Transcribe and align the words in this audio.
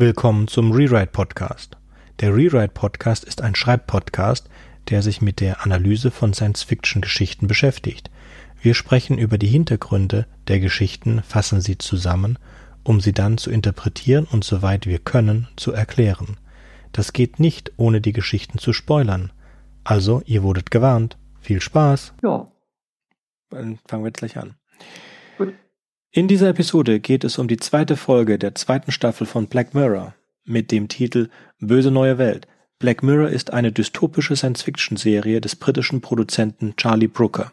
Willkommen 0.00 0.46
zum 0.46 0.70
Rewrite 0.70 1.10
Podcast. 1.10 1.76
Der 2.20 2.32
Rewrite 2.32 2.72
Podcast 2.72 3.24
ist 3.24 3.42
ein 3.42 3.56
Schreibpodcast, 3.56 4.48
der 4.90 5.02
sich 5.02 5.20
mit 5.20 5.40
der 5.40 5.64
Analyse 5.64 6.12
von 6.12 6.32
Science-Fiction-Geschichten 6.32 7.48
beschäftigt. 7.48 8.08
Wir 8.62 8.74
sprechen 8.74 9.18
über 9.18 9.38
die 9.38 9.48
Hintergründe 9.48 10.28
der 10.46 10.60
Geschichten, 10.60 11.24
fassen 11.24 11.60
sie 11.60 11.78
zusammen, 11.78 12.38
um 12.84 13.00
sie 13.00 13.12
dann 13.12 13.38
zu 13.38 13.50
interpretieren 13.50 14.28
und 14.30 14.44
soweit 14.44 14.86
wir 14.86 15.00
können 15.00 15.48
zu 15.56 15.72
erklären. 15.72 16.36
Das 16.92 17.12
geht 17.12 17.40
nicht, 17.40 17.72
ohne 17.76 18.00
die 18.00 18.12
Geschichten 18.12 18.58
zu 18.58 18.72
spoilern. 18.72 19.32
Also, 19.82 20.22
ihr 20.26 20.44
wurdet 20.44 20.70
gewarnt. 20.70 21.18
Viel 21.40 21.60
Spaß. 21.60 22.12
Ja. 22.22 22.46
Dann 23.50 23.80
fangen 23.88 24.04
wir 24.04 24.10
jetzt 24.10 24.18
gleich 24.18 24.38
an. 24.38 24.54
In 26.10 26.26
dieser 26.26 26.48
Episode 26.48 27.00
geht 27.00 27.22
es 27.22 27.36
um 27.36 27.48
die 27.48 27.58
zweite 27.58 27.94
Folge 27.94 28.38
der 28.38 28.54
zweiten 28.54 28.92
Staffel 28.92 29.26
von 29.26 29.46
Black 29.46 29.74
Mirror 29.74 30.14
mit 30.46 30.72
dem 30.72 30.88
Titel 30.88 31.28
Böse 31.60 31.90
neue 31.90 32.16
Welt. 32.16 32.48
Black 32.78 33.02
Mirror 33.02 33.28
ist 33.28 33.52
eine 33.52 33.72
dystopische 33.72 34.34
Science-Fiction-Serie 34.34 35.42
des 35.42 35.56
britischen 35.56 36.00
Produzenten 36.00 36.74
Charlie 36.76 37.08
Brooker. 37.08 37.52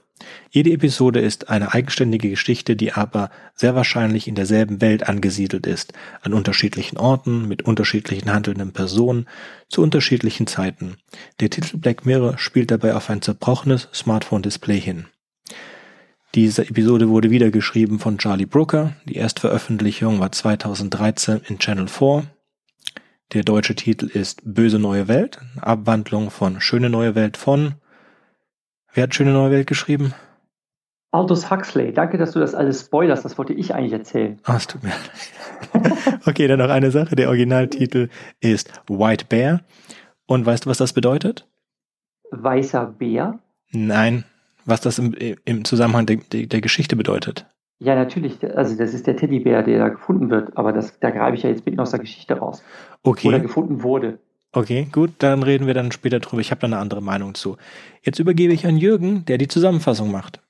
Jede 0.52 0.72
Episode 0.72 1.20
ist 1.20 1.50
eine 1.50 1.74
eigenständige 1.74 2.30
Geschichte, 2.30 2.78
die 2.78 2.94
aber 2.94 3.30
sehr 3.56 3.76
wahrscheinlich 3.76 4.26
in 4.26 4.36
derselben 4.36 4.80
Welt 4.80 5.10
angesiedelt 5.10 5.68
ist, 5.68 5.92
an 6.22 6.34
unterschiedlichen 6.34 6.98
Orten, 6.98 7.50
mit 7.50 7.64
unterschiedlichen 7.64 8.32
handelnden 8.32 8.72
Personen, 8.72 9.28
zu 9.68 9.82
unterschiedlichen 9.82 10.48
Zeiten. 10.48 10.96
Der 11.42 11.50
Titel 11.50 11.76
Black 11.78 12.06
Mirror 12.06 12.38
spielt 12.38 12.72
dabei 12.72 12.96
auf 12.96 13.10
ein 13.10 13.22
zerbrochenes 13.22 13.90
Smartphone-Display 13.94 14.80
hin. 14.80 15.08
Diese 16.36 16.68
Episode 16.68 17.08
wurde 17.08 17.30
wieder 17.30 17.50
geschrieben 17.50 17.98
von 17.98 18.18
Charlie 18.18 18.46
Brooker. 18.46 18.92
Die 19.06 19.16
Erstveröffentlichung 19.16 20.20
war 20.20 20.34
2013 20.34 21.40
in 21.48 21.60
Channel 21.60 21.88
4. 21.88 22.24
Der 23.32 23.44
deutsche 23.44 23.74
Titel 23.74 24.08
ist 24.08 24.42
Böse 24.44 24.78
neue 24.78 25.08
Welt, 25.08 25.40
Abwandlung 25.62 26.32
von 26.32 26.60
Schöne 26.60 26.90
neue 26.90 27.16
Welt 27.16 27.38
von. 27.38 27.76
Wer 28.94 29.04
hat 29.04 29.16
Schöne 29.16 29.32
neue 29.32 29.52
Welt 29.52 29.68
geschrieben? 29.68 30.14
Aldous 31.12 31.50
Huxley. 31.50 31.94
Danke, 31.94 32.18
dass 32.18 32.34
du 32.34 32.40
das 32.40 32.54
alles 32.54 32.82
spoilerst. 32.82 33.24
Das 33.24 33.38
wollte 33.38 33.54
ich 33.54 33.74
eigentlich 33.74 33.94
erzählen. 33.94 34.38
Ah, 34.44 34.58
es 34.58 34.68
tut 34.68 34.84
mir 34.84 34.90
leid. 34.90 35.94
okay, 36.26 36.48
dann 36.48 36.60
noch 36.60 36.70
eine 36.70 36.92
Sache. 36.92 37.16
Der 37.16 37.30
Originaltitel 37.30 38.10
ist 38.42 38.74
White 38.90 39.28
Bear. 39.30 39.62
Und 40.26 40.46
weißt 40.46 40.66
du, 40.66 40.70
was 40.70 40.80
das 40.80 40.92
bedeutet? 40.92 41.48
Weißer 42.32 42.88
Bär? 42.88 43.40
Nein, 43.72 44.26
was 44.66 44.82
das 44.82 45.00
im, 45.00 45.14
im 45.46 45.64
Zusammenhang 45.66 46.06
der, 46.06 46.18
der, 46.18 46.62
Geschichte 46.62 46.96
bedeutet. 46.96 47.46
Ja, 47.80 47.96
natürlich. 47.96 48.44
Also 48.56 48.78
das 48.78 48.94
ist 48.94 49.08
der 49.08 49.16
Teddybär, 49.16 49.64
der 49.64 49.80
da 49.80 49.90
gefunden 49.90 50.30
wird. 50.30 50.58
Aber 50.58 50.74
das, 50.74 51.00
da 51.00 51.12
greife 51.12 51.36
ich 51.36 51.44
ja 51.44 51.50
jetzt 51.50 51.66
mitten 51.66 51.80
aus 51.80 51.92
der 51.92 52.00
Geschichte 52.00 52.36
raus. 52.36 52.64
Okay. 53.04 53.28
Oder 53.28 53.40
gefunden 53.40 53.84
wurde. 53.84 54.20
Okay, 54.52 54.88
gut, 54.90 55.12
dann 55.20 55.44
reden 55.44 55.68
wir 55.68 55.74
dann 55.74 55.92
später 55.92 56.20
drüber. 56.20 56.40
Ich 56.40 56.52
habe 56.52 56.62
da 56.62 56.68
eine 56.68 56.78
andere 56.78 57.02
Meinung 57.02 57.36
zu. 57.36 57.58
Jetzt 58.02 58.20
übergebe 58.20 58.54
ich 58.54 58.66
an 58.66 58.78
Jürgen, 58.78 59.26
der 59.26 59.38
die 59.38 59.50
Zusammenfassung 59.50 60.12
macht. 60.12 60.42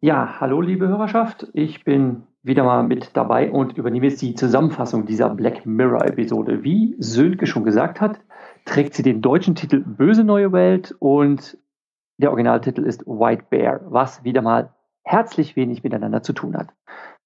Ja, 0.00 0.40
hallo 0.40 0.62
liebe 0.62 0.88
Hörerschaft. 0.88 1.46
Ich 1.52 1.84
bin 1.84 2.22
wieder 2.42 2.64
mal 2.64 2.84
mit 2.84 3.10
dabei 3.14 3.50
und 3.50 3.76
übernehme 3.76 4.06
jetzt 4.06 4.22
die 4.22 4.34
Zusammenfassung 4.34 5.04
dieser 5.04 5.28
Black 5.30 5.66
Mirror-Episode. 5.66 6.62
Wie 6.62 6.94
Sönke 6.98 7.46
schon 7.46 7.64
gesagt 7.64 8.00
hat, 8.00 8.20
trägt 8.64 8.94
sie 8.94 9.02
den 9.02 9.20
deutschen 9.20 9.54
Titel 9.54 9.80
Böse 9.80 10.24
neue 10.24 10.52
Welt 10.52 10.94
und 10.98 11.58
der 12.18 12.30
Originaltitel 12.30 12.82
ist 12.82 13.06
White 13.06 13.44
Bear, 13.50 13.80
was 13.88 14.24
wieder 14.24 14.42
mal 14.42 14.72
herzlich 15.04 15.56
wenig 15.56 15.84
miteinander 15.84 16.22
zu 16.22 16.32
tun 16.32 16.56
hat. 16.56 16.68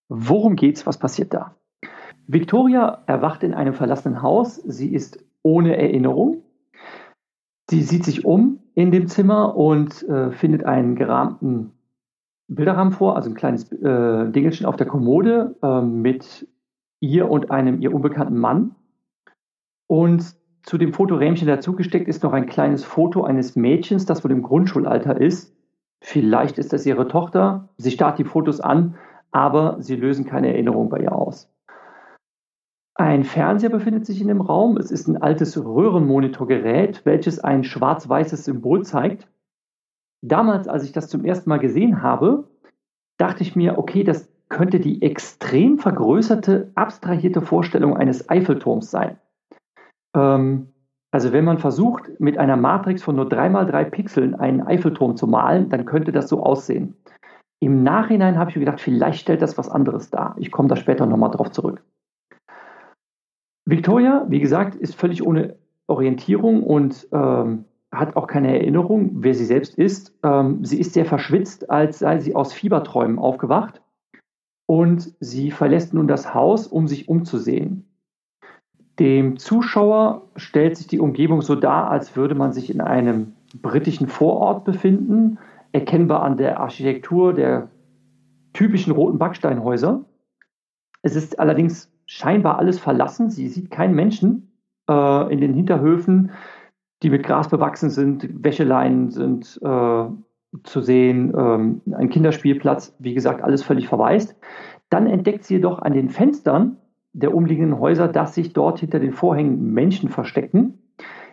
Worum 0.09 0.57
geht's? 0.57 0.87
Was 0.87 0.99
passiert 0.99 1.33
da? 1.33 1.55
Victoria 2.27 3.03
erwacht 3.07 3.43
in 3.43 3.55
einem 3.55 3.75
verlassenen 3.75 4.23
Haus. 4.23 4.57
Sie 4.57 4.93
ist 4.93 5.25
ohne 5.43 5.77
Erinnerung. 5.77 6.43
Sie 7.71 7.83
sieht 7.83 8.05
sich 8.05 8.25
um 8.25 8.61
in 8.75 8.91
dem 8.91 9.07
Zimmer 9.07 9.57
und 9.57 10.03
äh, 10.09 10.33
findet 10.33 10.65
einen 10.65 10.97
gerahmten 10.97 11.73
Bilderrahmen 12.49 12.93
vor, 12.93 13.15
also 13.17 13.31
ein 13.31 13.37
kleines 13.37 13.71
äh, 13.71 14.31
Dingelchen 14.31 14.67
auf 14.67 14.77
der 14.77 14.89
Kommode 14.89 15.57
äh, 15.63 15.81
mit 15.81 16.49
ihr 16.99 17.31
und 17.31 17.51
einem 17.51 17.81
ihr 17.81 17.95
unbekannten 17.95 18.37
Mann. 18.37 18.75
Und 19.87 20.35
zu 20.71 20.79
dem 20.79 20.93
Fotorähmchen 20.93 21.49
dazugesteckt 21.49 22.07
ist 22.07 22.23
noch 22.23 22.33
ein 22.33 22.47
kleines 22.47 22.85
Foto 22.85 23.25
eines 23.25 23.57
Mädchens, 23.57 24.07
das 24.07 24.23
wohl 24.23 24.31
im 24.31 24.43
Grundschulalter 24.43 25.21
ist. 25.21 25.53
Vielleicht 26.01 26.59
ist 26.59 26.73
das 26.73 26.87
ihre 26.87 27.09
Tochter. 27.09 27.71
Sie 27.77 27.91
starrt 27.91 28.21
die 28.21 28.25
Fotos 28.25 28.61
an, 28.61 28.95
aber 29.33 29.79
sie 29.81 29.97
lösen 29.97 30.27
keine 30.27 30.47
Erinnerung 30.47 30.89
bei 30.89 31.01
ihr 31.01 31.11
aus. 31.11 31.53
Ein 32.95 33.25
Fernseher 33.25 33.71
befindet 33.71 34.07
sich 34.07 34.21
in 34.21 34.29
dem 34.29 34.41
Raum. 34.41 34.77
Es 34.77 34.93
ist 34.93 35.09
ein 35.09 35.21
altes 35.21 35.61
Röhrenmonitorgerät, 35.61 37.05
welches 37.05 37.41
ein 37.41 37.65
schwarz-weißes 37.65 38.45
Symbol 38.45 38.85
zeigt. 38.85 39.27
Damals, 40.23 40.69
als 40.69 40.85
ich 40.85 40.93
das 40.93 41.09
zum 41.09 41.25
ersten 41.25 41.51
Mal 41.51 41.59
gesehen 41.59 42.01
habe, 42.01 42.45
dachte 43.19 43.43
ich 43.43 43.57
mir, 43.57 43.77
okay, 43.77 44.05
das 44.05 44.33
könnte 44.49 44.79
die 44.79 45.03
extrem 45.03 45.79
vergrößerte, 45.79 46.71
abstrahierte 46.77 47.43
Vorstellung 47.43 47.97
eines 47.97 48.31
Eiffelturms 48.31 48.93
sein. 48.93 49.19
Ähm, 50.17 50.69
also 51.13 51.33
wenn 51.33 51.45
man 51.45 51.59
versucht, 51.59 52.09
mit 52.21 52.39
einer 52.39 52.57
Matrix 52.57 53.03
von 53.03 53.17
nur 53.17 53.27
3x3 53.27 53.85
Pixeln 53.85 54.35
einen 54.35 54.61
Eiffelturm 54.61 55.17
zu 55.17 55.27
malen, 55.27 55.69
dann 55.69 55.85
könnte 55.85 56.13
das 56.13 56.29
so 56.29 56.43
aussehen. 56.43 56.95
Im 57.61 57.83
Nachhinein 57.83 58.39
habe 58.39 58.51
ich 58.51 58.57
mir 58.57 58.65
gedacht, 58.65 58.81
vielleicht 58.81 59.21
stellt 59.21 59.43
das 59.43 59.59
was 59.59 59.69
anderes 59.69 60.11
dar. 60.11 60.35
Ich 60.39 60.51
komme 60.51 60.69
da 60.69 60.77
später 60.77 61.07
nochmal 61.07 61.31
drauf 61.31 61.51
zurück. 61.51 61.83
Victoria, 63.67 64.25
wie 64.29 64.41
gesagt, 64.41 64.77
ist 64.77 64.95
völlig 64.95 65.25
ohne 65.25 65.57
Orientierung 65.87 66.63
und 66.63 67.07
ähm, 67.13 67.65
hat 67.93 68.17
auch 68.17 68.27
keine 68.27 68.57
Erinnerung, 68.59 69.11
wer 69.23 69.35
sie 69.35 69.45
selbst 69.45 69.77
ist. 69.77 70.17
Ähm, 70.23 70.65
sie 70.65 70.81
ist 70.81 70.95
sehr 70.95 71.05
verschwitzt, 71.05 71.71
als 71.71 71.99
sei 71.99 72.21
sie 72.21 72.35
aus 72.35 72.53
Fieberträumen 72.53 73.19
aufgewacht. 73.19 73.83
Und 74.67 75.13
sie 75.19 75.51
verlässt 75.51 75.93
nun 75.93 76.07
das 76.07 76.33
Haus, 76.33 76.69
um 76.69 76.87
sich 76.87 77.09
umzusehen. 77.09 77.90
Dem 79.01 79.39
Zuschauer 79.39 80.29
stellt 80.37 80.77
sich 80.77 80.87
die 80.87 81.01
Umgebung 81.01 81.41
so 81.41 81.55
dar, 81.55 81.91
als 81.91 82.17
würde 82.17 82.35
man 82.35 82.53
sich 82.53 82.69
in 82.69 82.83
einem 82.83 83.33
britischen 83.63 84.09
Vorort 84.09 84.65
befinden, 84.65 85.39
erkennbar 85.73 86.23
an 86.23 86.37
der 86.37 86.61
Architektur 86.61 87.33
der 87.33 87.71
typischen 88.53 88.93
roten 88.93 89.19
Backsteinhäuser. 89.19 90.05
Es 91.01 91.17
ist 91.17 91.41
allerdings 91.41 91.91
scheinbar 92.05 92.59
alles 92.59 92.79
verlassen. 92.79 93.31
Sie 93.31 93.49
sieht 93.49 93.71
keinen 93.71 93.95
Menschen 93.95 94.53
äh, 94.87 95.33
in 95.33 95.41
den 95.41 95.55
Hinterhöfen, 95.55 96.33
die 97.03 97.09
mit 97.09 97.23
Gras 97.23 97.49
bewachsen 97.49 97.89
sind. 97.89 98.29
Wäscheleinen 98.45 99.11
sind 99.11 99.59
äh, 99.63 100.05
zu 100.65 100.81
sehen, 100.83 101.33
ähm, 101.35 101.81
ein 101.95 102.11
Kinderspielplatz, 102.11 102.95
wie 102.99 103.15
gesagt, 103.15 103.43
alles 103.43 103.63
völlig 103.63 103.89
verwaist. 103.89 104.37
Dann 104.91 105.07
entdeckt 105.07 105.45
sie 105.45 105.55
jedoch 105.55 105.79
an 105.79 105.95
den 105.95 106.11
Fenstern 106.11 106.77
der 107.13 107.35
umliegenden 107.35 107.79
Häuser, 107.79 108.09
dass 108.09 108.35
sich 108.35 108.53
dort 108.53 108.81
hinter 108.81 109.01
den 109.01 109.13
Vorhängen 109.13 109.73
Menschen 109.73 110.09
verstecken, 110.09 110.79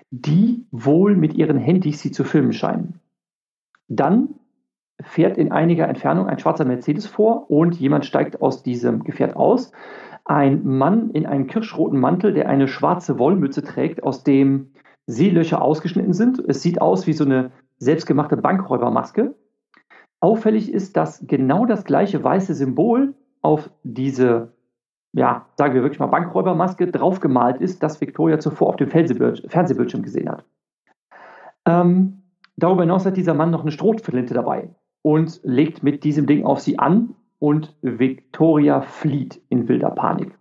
die 0.09 0.65
wohl 0.71 1.15
mit 1.15 1.33
ihren 1.33 1.57
Handys 1.57 1.99
sie 1.99 2.11
zu 2.11 2.23
filmen 2.23 2.53
scheinen. 2.53 2.99
Dann 3.87 4.35
fährt 5.01 5.37
in 5.37 5.51
einiger 5.51 5.87
Entfernung 5.87 6.27
ein 6.27 6.39
schwarzer 6.39 6.65
Mercedes 6.65 7.05
vor 7.05 7.51
und 7.51 7.75
jemand 7.75 8.05
steigt 8.05 8.41
aus 8.41 8.63
diesem 8.63 9.03
Gefährt 9.03 9.35
aus. 9.35 9.71
Ein 10.25 10.65
Mann 10.65 11.11
in 11.11 11.25
einem 11.25 11.47
kirschroten 11.47 11.99
Mantel, 11.99 12.33
der 12.33 12.49
eine 12.49 12.67
schwarze 12.67 13.19
Wollmütze 13.19 13.63
trägt, 13.63 14.03
aus 14.03 14.23
dem 14.23 14.71
Seelöcher 15.05 15.61
ausgeschnitten 15.61 16.13
sind. 16.13 16.43
Es 16.45 16.61
sieht 16.61 16.81
aus 16.81 17.07
wie 17.07 17.13
so 17.13 17.23
eine 17.23 17.51
selbstgemachte 17.77 18.37
Bankräubermaske. 18.37 19.35
Auffällig 20.19 20.73
ist, 20.73 20.97
dass 20.97 21.25
genau 21.27 21.65
das 21.65 21.85
gleiche 21.85 22.23
weiße 22.23 22.55
Symbol 22.55 23.13
auf 23.41 23.69
diese 23.83 24.56
ja, 25.17 25.47
sagen 25.57 25.73
wir 25.73 25.81
wirklich 25.81 25.99
mal, 25.99 26.07
Bankräubermaske 26.07 26.91
draufgemalt 26.91 27.59
ist, 27.59 27.81
das 27.81 27.99
Victoria 27.99 28.39
zuvor 28.39 28.69
auf 28.69 28.75
dem 28.75 28.89
Fernsehbildschirm 28.89 30.03
gesehen 30.03 30.29
hat. 30.29 30.45
Ähm, 31.65 32.21
darüber 32.55 32.83
hinaus 32.83 33.05
hat 33.05 33.17
dieser 33.17 33.33
Mann 33.33 33.49
noch 33.49 33.61
eine 33.61 33.71
Strohflinte 33.71 34.35
dabei 34.35 34.69
und 35.01 35.39
legt 35.43 35.81
mit 35.81 36.03
diesem 36.03 36.27
Ding 36.27 36.45
auf 36.45 36.59
sie 36.59 36.77
an 36.77 37.15
und 37.39 37.75
Victoria 37.81 38.81
flieht 38.81 39.41
in 39.49 39.67
wilder 39.67 39.89
Panik. 39.89 40.37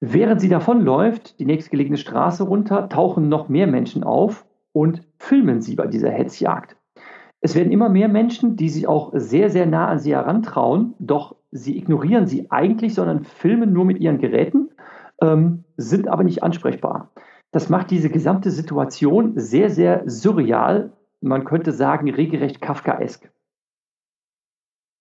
Während 0.00 0.40
sie 0.40 0.48
davonläuft, 0.48 1.40
die 1.40 1.46
nächstgelegene 1.46 1.96
Straße 1.96 2.44
runter, 2.44 2.88
tauchen 2.88 3.28
noch 3.28 3.48
mehr 3.48 3.66
Menschen 3.66 4.04
auf 4.04 4.46
und 4.72 5.02
filmen 5.18 5.60
sie 5.60 5.74
bei 5.74 5.88
dieser 5.88 6.10
Hetzjagd. 6.10 6.76
Es 7.40 7.56
werden 7.56 7.72
immer 7.72 7.88
mehr 7.88 8.08
Menschen, 8.08 8.56
die 8.56 8.68
sich 8.68 8.86
auch 8.86 9.10
sehr, 9.14 9.50
sehr 9.50 9.66
nah 9.66 9.88
an 9.88 9.98
sie 9.98 10.14
herantrauen, 10.14 10.94
doch 10.98 11.36
sie 11.56 11.76
ignorieren 11.76 12.26
sie 12.26 12.50
eigentlich, 12.50 12.94
sondern 12.94 13.24
filmen 13.24 13.72
nur 13.72 13.84
mit 13.84 13.98
ihren 13.98 14.18
Geräten, 14.18 14.70
ähm, 15.20 15.64
sind 15.76 16.08
aber 16.08 16.24
nicht 16.24 16.42
ansprechbar. 16.42 17.10
Das 17.52 17.68
macht 17.68 17.90
diese 17.90 18.10
gesamte 18.10 18.50
Situation 18.50 19.32
sehr, 19.36 19.70
sehr 19.70 20.02
surreal. 20.06 20.92
Man 21.20 21.44
könnte 21.44 21.72
sagen, 21.72 22.10
regelrecht 22.10 22.60
Kafkaesk. 22.60 23.30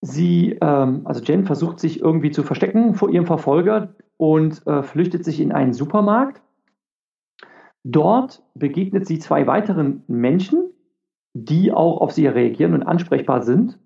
Sie, 0.02 0.58
ähm, 0.62 1.02
also 1.06 1.22
Jen 1.24 1.46
versucht 1.46 1.80
sich 1.80 2.00
irgendwie 2.00 2.32
zu 2.32 2.44
verstecken 2.44 2.94
vor 2.94 3.10
ihrem 3.10 3.26
Verfolger. 3.26 3.96
und 4.18 4.66
äh, 4.66 4.82
flüchtet 4.82 5.26
sich 5.26 5.42
in 5.42 5.52
einen 5.52 5.74
Supermarkt. 5.74 6.42
Dort 7.84 8.42
begegnet 8.54 9.06
sie 9.06 9.20
zwei 9.20 9.46
weiteren 9.46 10.04
Menschen, 10.08 10.70
die 11.34 11.74
auch 11.74 12.00
auf 12.00 12.14
sie 12.14 12.26
reagieren 12.26 12.74
und 12.74 12.84
ansprechbar 12.84 13.42
sind. 13.42 13.78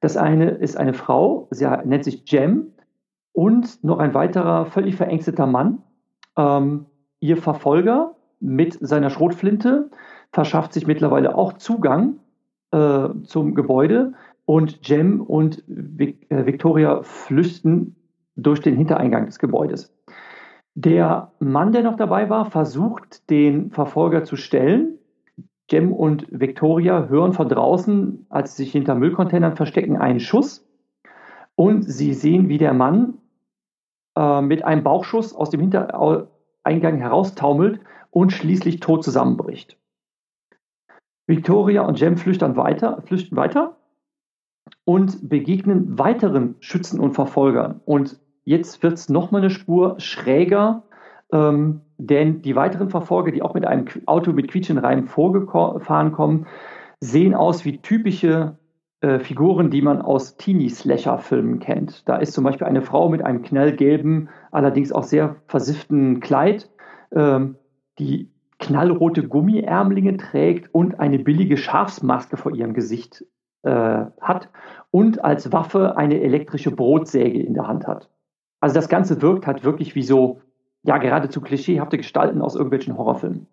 Das 0.00 0.16
eine 0.16 0.50
ist 0.50 0.76
eine 0.76 0.94
Frau, 0.94 1.48
sie 1.50 1.66
nennt 1.84 2.04
sich 2.04 2.22
Jem, 2.30 2.72
und 3.32 3.82
noch 3.84 3.98
ein 3.98 4.14
weiterer 4.14 4.66
völlig 4.66 4.96
verängsteter 4.96 5.46
Mann. 5.46 5.82
Ähm, 6.36 6.86
ihr 7.20 7.36
Verfolger 7.36 8.16
mit 8.40 8.78
seiner 8.80 9.10
Schrotflinte 9.10 9.90
verschafft 10.32 10.72
sich 10.72 10.86
mittlerweile 10.86 11.34
auch 11.36 11.54
Zugang 11.54 12.16
äh, 12.72 13.08
zum 13.24 13.54
Gebäude 13.54 14.14
und 14.46 14.88
Jem 14.88 15.20
und 15.20 15.62
Vic 15.66 16.30
äh, 16.30 16.46
Victoria 16.46 17.02
flüchten 17.02 17.96
durch 18.36 18.60
den 18.60 18.76
Hintereingang 18.76 19.26
des 19.26 19.38
Gebäudes. 19.38 19.94
Der 20.74 21.32
Mann, 21.40 21.72
der 21.72 21.82
noch 21.82 21.96
dabei 21.96 22.30
war, 22.30 22.50
versucht, 22.50 23.28
den 23.28 23.70
Verfolger 23.70 24.24
zu 24.24 24.36
stellen. 24.36 24.98
Jem 25.70 25.92
und 25.92 26.26
Victoria 26.30 27.06
hören 27.06 27.32
von 27.32 27.48
draußen, 27.48 28.26
als 28.28 28.56
sie 28.56 28.64
sich 28.64 28.72
hinter 28.72 28.94
Müllcontainern 28.94 29.56
verstecken, 29.56 29.96
einen 29.96 30.20
Schuss. 30.20 30.66
Und 31.54 31.82
sie 31.82 32.14
sehen, 32.14 32.48
wie 32.48 32.58
der 32.58 32.72
Mann 32.72 33.18
äh, 34.16 34.40
mit 34.40 34.64
einem 34.64 34.82
Bauchschuss 34.82 35.34
aus 35.34 35.50
dem 35.50 35.60
Hintereingang 35.60 36.96
heraustaumelt 36.98 37.80
und 38.10 38.32
schließlich 38.32 38.80
tot 38.80 39.04
zusammenbricht. 39.04 39.78
Victoria 41.26 41.82
und 41.82 42.00
Jem 42.00 42.16
flüchten 42.16 42.56
weiter, 42.56 43.02
flüchten 43.02 43.36
weiter 43.36 43.76
und 44.84 45.28
begegnen 45.28 45.98
weiteren 45.98 46.56
Schützen 46.58 46.98
und 46.98 47.12
Verfolgern. 47.12 47.80
Und 47.84 48.18
jetzt 48.44 48.82
wird 48.82 48.94
es 48.94 49.08
nochmal 49.08 49.42
eine 49.42 49.50
Spur 49.50 50.00
schräger, 50.00 50.82
ähm, 51.32 51.82
denn 51.98 52.42
die 52.42 52.56
weiteren 52.56 52.90
Verfolger, 52.90 53.30
die 53.30 53.42
auch 53.42 53.54
mit 53.54 53.66
einem 53.66 53.86
Auto 54.06 54.32
mit 54.32 54.50
Quietschenreihen 54.50 55.06
vorgefahren 55.06 56.12
kommen, 56.12 56.46
sehen 57.00 57.34
aus 57.34 57.64
wie 57.64 57.78
typische 57.78 58.58
äh, 59.00 59.18
Figuren, 59.18 59.70
die 59.70 59.82
man 59.82 60.02
aus 60.02 60.36
Teenie-Slasher-Filmen 60.36 61.58
kennt. 61.58 62.08
Da 62.08 62.16
ist 62.16 62.32
zum 62.32 62.44
Beispiel 62.44 62.66
eine 62.66 62.82
Frau 62.82 63.08
mit 63.08 63.24
einem 63.24 63.42
knallgelben, 63.42 64.28
allerdings 64.50 64.92
auch 64.92 65.04
sehr 65.04 65.36
versifften 65.46 66.20
Kleid, 66.20 66.70
ähm, 67.12 67.56
die 67.98 68.30
knallrote 68.58 69.26
Gummiärmlinge 69.26 70.18
trägt 70.18 70.74
und 70.74 71.00
eine 71.00 71.18
billige 71.18 71.56
Schafsmaske 71.56 72.36
vor 72.36 72.54
ihrem 72.54 72.74
Gesicht 72.74 73.24
äh, 73.62 74.04
hat 74.20 74.50
und 74.90 75.24
als 75.24 75.50
Waffe 75.52 75.96
eine 75.96 76.20
elektrische 76.20 76.70
Brotsäge 76.70 77.42
in 77.42 77.54
der 77.54 77.66
Hand 77.66 77.86
hat. 77.86 78.10
Also 78.60 78.74
das 78.74 78.90
Ganze 78.90 79.22
wirkt 79.22 79.46
halt 79.46 79.64
wirklich 79.64 79.94
wie 79.94 80.02
so, 80.02 80.42
ja, 80.82 80.98
geradezu 80.98 81.40
klischeehafte 81.40 81.96
Gestalten 81.98 82.42
aus 82.42 82.54
irgendwelchen 82.54 82.96
Horrorfilmen. 82.96 83.46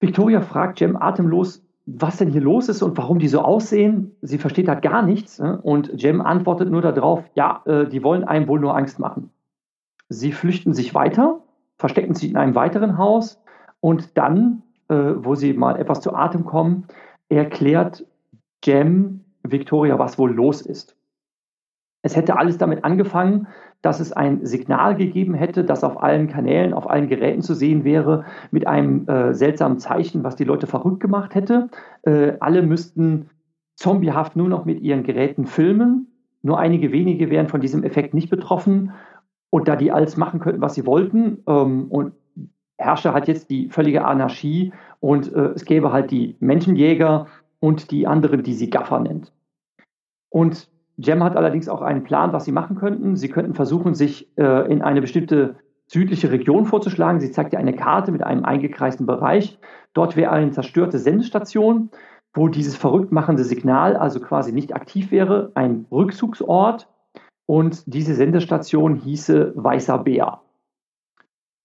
Victoria 0.00 0.40
fragt 0.40 0.80
Jem 0.80 0.96
atemlos, 0.96 1.64
was 1.86 2.16
denn 2.16 2.30
hier 2.30 2.40
los 2.40 2.68
ist 2.68 2.82
und 2.82 2.96
warum 2.96 3.18
die 3.18 3.28
so 3.28 3.40
aussehen. 3.40 4.16
Sie 4.22 4.38
versteht 4.38 4.68
halt 4.68 4.82
gar 4.82 5.02
nichts. 5.02 5.38
Ne? 5.38 5.60
Und 5.62 6.00
Jem 6.00 6.20
antwortet 6.20 6.70
nur 6.70 6.82
darauf, 6.82 7.24
ja, 7.34 7.62
äh, 7.66 7.86
die 7.86 8.02
wollen 8.02 8.24
einem 8.24 8.48
wohl 8.48 8.60
nur 8.60 8.76
Angst 8.76 8.98
machen. 8.98 9.30
Sie 10.08 10.32
flüchten 10.32 10.74
sich 10.74 10.94
weiter, 10.94 11.40
verstecken 11.76 12.14
sich 12.14 12.30
in 12.30 12.36
einem 12.36 12.54
weiteren 12.54 12.98
Haus 12.98 13.42
und 13.80 14.16
dann, 14.16 14.62
äh, 14.88 14.94
wo 14.94 15.34
sie 15.34 15.52
mal 15.54 15.78
etwas 15.78 16.00
zu 16.00 16.14
Atem 16.14 16.44
kommen, 16.44 16.86
erklärt 17.28 18.04
Jem 18.64 19.24
Victoria, 19.42 19.98
was 19.98 20.18
wohl 20.18 20.32
los 20.32 20.62
ist. 20.62 20.96
Es 22.02 22.16
hätte 22.16 22.36
alles 22.36 22.58
damit 22.58 22.84
angefangen, 22.84 23.46
dass 23.80 24.00
es 24.00 24.12
ein 24.12 24.44
Signal 24.44 24.96
gegeben 24.96 25.34
hätte, 25.34 25.64
das 25.64 25.84
auf 25.84 26.02
allen 26.02 26.28
Kanälen, 26.28 26.74
auf 26.74 26.90
allen 26.90 27.08
Geräten 27.08 27.42
zu 27.42 27.54
sehen 27.54 27.84
wäre, 27.84 28.24
mit 28.50 28.66
einem 28.66 29.08
äh, 29.08 29.34
seltsamen 29.34 29.78
Zeichen, 29.78 30.24
was 30.24 30.36
die 30.36 30.44
Leute 30.44 30.66
verrückt 30.66 31.00
gemacht 31.00 31.34
hätte. 31.34 31.68
Äh, 32.02 32.34
alle 32.40 32.62
müssten 32.62 33.30
zombiehaft 33.76 34.36
nur 34.36 34.48
noch 34.48 34.64
mit 34.64 34.80
ihren 34.80 35.04
Geräten 35.04 35.46
filmen. 35.46 36.08
Nur 36.42 36.58
einige 36.58 36.92
wenige 36.92 37.30
wären 37.30 37.48
von 37.48 37.60
diesem 37.60 37.84
Effekt 37.84 38.14
nicht 38.14 38.30
betroffen. 38.30 38.92
Und 39.50 39.68
da 39.68 39.76
die 39.76 39.92
alles 39.92 40.16
machen 40.16 40.40
könnten, 40.40 40.62
was 40.62 40.74
sie 40.74 40.86
wollten, 40.86 41.42
ähm, 41.46 41.86
und 41.88 42.12
herrsche 42.78 43.12
halt 43.12 43.28
jetzt 43.28 43.50
die 43.50 43.68
völlige 43.68 44.04
Anarchie 44.04 44.72
und 45.00 45.32
äh, 45.32 45.52
es 45.54 45.64
gäbe 45.64 45.92
halt 45.92 46.10
die 46.10 46.36
Menschenjäger 46.40 47.26
und 47.60 47.90
die 47.90 48.06
anderen, 48.06 48.42
die 48.42 48.54
sie 48.54 48.70
Gaffer 48.70 48.98
nennt. 49.00 49.32
Und 50.30 50.68
Jem 50.96 51.22
hat 51.22 51.36
allerdings 51.36 51.68
auch 51.68 51.82
einen 51.82 52.04
Plan, 52.04 52.32
was 52.32 52.44
sie 52.44 52.52
machen 52.52 52.76
könnten. 52.76 53.16
Sie 53.16 53.28
könnten 53.28 53.54
versuchen, 53.54 53.94
sich 53.94 54.28
äh, 54.36 54.70
in 54.70 54.82
eine 54.82 55.00
bestimmte 55.00 55.56
südliche 55.86 56.30
Region 56.30 56.66
vorzuschlagen. 56.66 57.20
Sie 57.20 57.30
zeigt 57.30 57.52
ja 57.52 57.58
eine 57.58 57.74
Karte 57.74 58.12
mit 58.12 58.22
einem 58.22 58.44
eingekreisten 58.44 59.06
Bereich. 59.06 59.58
Dort 59.94 60.16
wäre 60.16 60.32
eine 60.32 60.50
zerstörte 60.50 60.98
Sendestation, 60.98 61.90
wo 62.34 62.48
dieses 62.48 62.76
verrückt 62.76 63.12
machende 63.12 63.44
Signal 63.44 63.96
also 63.96 64.20
quasi 64.20 64.52
nicht 64.52 64.74
aktiv 64.74 65.10
wäre, 65.10 65.52
ein 65.54 65.86
Rückzugsort. 65.90 66.88
Und 67.46 67.82
diese 67.92 68.14
Sendestation 68.14 68.94
hieße 68.94 69.52
Weißer 69.56 69.98
Bär. 69.98 70.40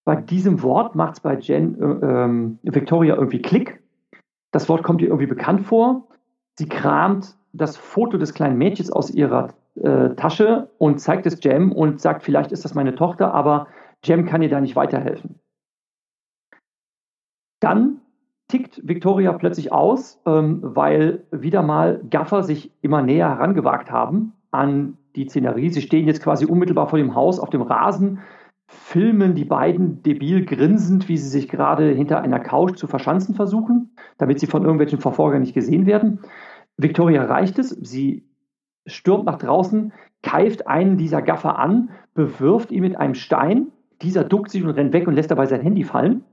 Bei 0.04 0.16
diesem 0.16 0.64
Wort 0.64 0.96
macht 0.96 1.16
es 1.16 1.20
bei 1.20 1.38
Jen 1.38 1.80
äh, 1.82 2.06
ähm, 2.06 2.60
Victoria 2.64 3.16
irgendwie 3.16 3.42
Klick. 3.42 3.84
Das 4.52 4.68
Wort 4.70 4.84
kommt 4.84 5.02
ihr 5.02 5.08
irgendwie 5.08 5.28
bekannt 5.28 5.66
vor. 5.66 6.08
Sie 6.58 6.68
kramt 6.68 7.38
das 7.58 7.78
Foto 7.78 8.18
des 8.18 8.34
kleinen 8.34 8.58
Mädchens 8.58 8.92
aus 8.92 9.12
ihrer 9.12 9.54
äh, 9.76 10.16
Tasche 10.16 10.70
und 10.78 11.00
zeigt 11.00 11.26
es 11.26 11.44
Jem 11.44 11.72
und 11.72 12.02
sagt, 12.02 12.24
vielleicht 12.24 12.52
ist 12.52 12.66
das 12.66 12.74
meine 12.74 12.96
Tochter, 12.96 13.34
aber 13.34 13.68
Jem 14.04 14.26
kann 14.26 14.42
ihr 14.42 14.50
da 14.50 14.62
nicht 14.62 14.76
weiterhelfen. 14.76 15.40
Dann 17.60 18.02
tickt 18.48 18.82
Victoria 18.88 19.34
plötzlich 19.34 19.72
aus, 19.72 20.22
ähm, 20.26 20.60
weil 20.62 21.26
wieder 21.32 21.64
mal 21.64 22.02
Gaffer 22.10 22.44
sich 22.44 22.72
immer 22.82 23.02
näher 23.02 23.30
herangewagt 23.30 23.92
haben 23.92 24.34
an 24.52 24.98
die 25.16 25.28
Szenerie. 25.28 25.70
Sie 25.70 25.82
stehen 25.82 26.08
jetzt 26.08 26.24
quasi 26.24 26.46
unmittelbar 26.46 26.88
vor 26.88 27.00
dem 27.00 27.16
Haus 27.16 27.40
auf 27.40 27.50
dem 27.50 27.62
Rasen, 27.62 28.20
filmen 28.68 29.34
die 29.34 29.46
beiden 29.46 30.04
debil 30.04 30.46
grinsend, 30.46 31.08
wie 31.08 31.18
sie 31.18 31.30
sich 31.30 31.48
gerade 31.48 31.90
hinter 31.92 32.22
einer 32.22 32.40
Couch 32.40 32.78
zu 32.78 32.88
verschanzen 32.88 33.34
versuchen, 33.34 33.92
damit 34.18 34.40
sie 34.40 34.48
von 34.48 34.64
irgendwelchen 34.64 35.00
Verfolgern 35.00 35.42
nicht 35.42 35.54
gesehen 35.54 35.86
werden. 35.86 36.20
Victoria 36.78 37.24
reicht 37.26 37.60
es, 37.60 37.70
sie 37.70 38.24
stürmt 38.86 39.26
nach 39.26 39.38
draußen, 39.38 39.92
keift 40.22 40.68
einen 40.68 40.98
dieser 40.98 41.22
Gaffer 41.22 41.60
an, 41.60 41.90
bewirft 42.14 42.72
ihn 42.72 42.82
mit 42.82 42.96
einem 42.96 43.16
Stein. 43.16 43.68
Dieser 44.02 44.24
duckt 44.24 44.52
sich 44.52 44.64
und 44.64 44.70
rennt 44.70 44.94
weg 44.94 45.08
und 45.08 45.16
lässt 45.16 45.32
dabei 45.32 45.48
sein 45.48 45.62
Handy 45.62 45.84
fallen. 45.84 46.24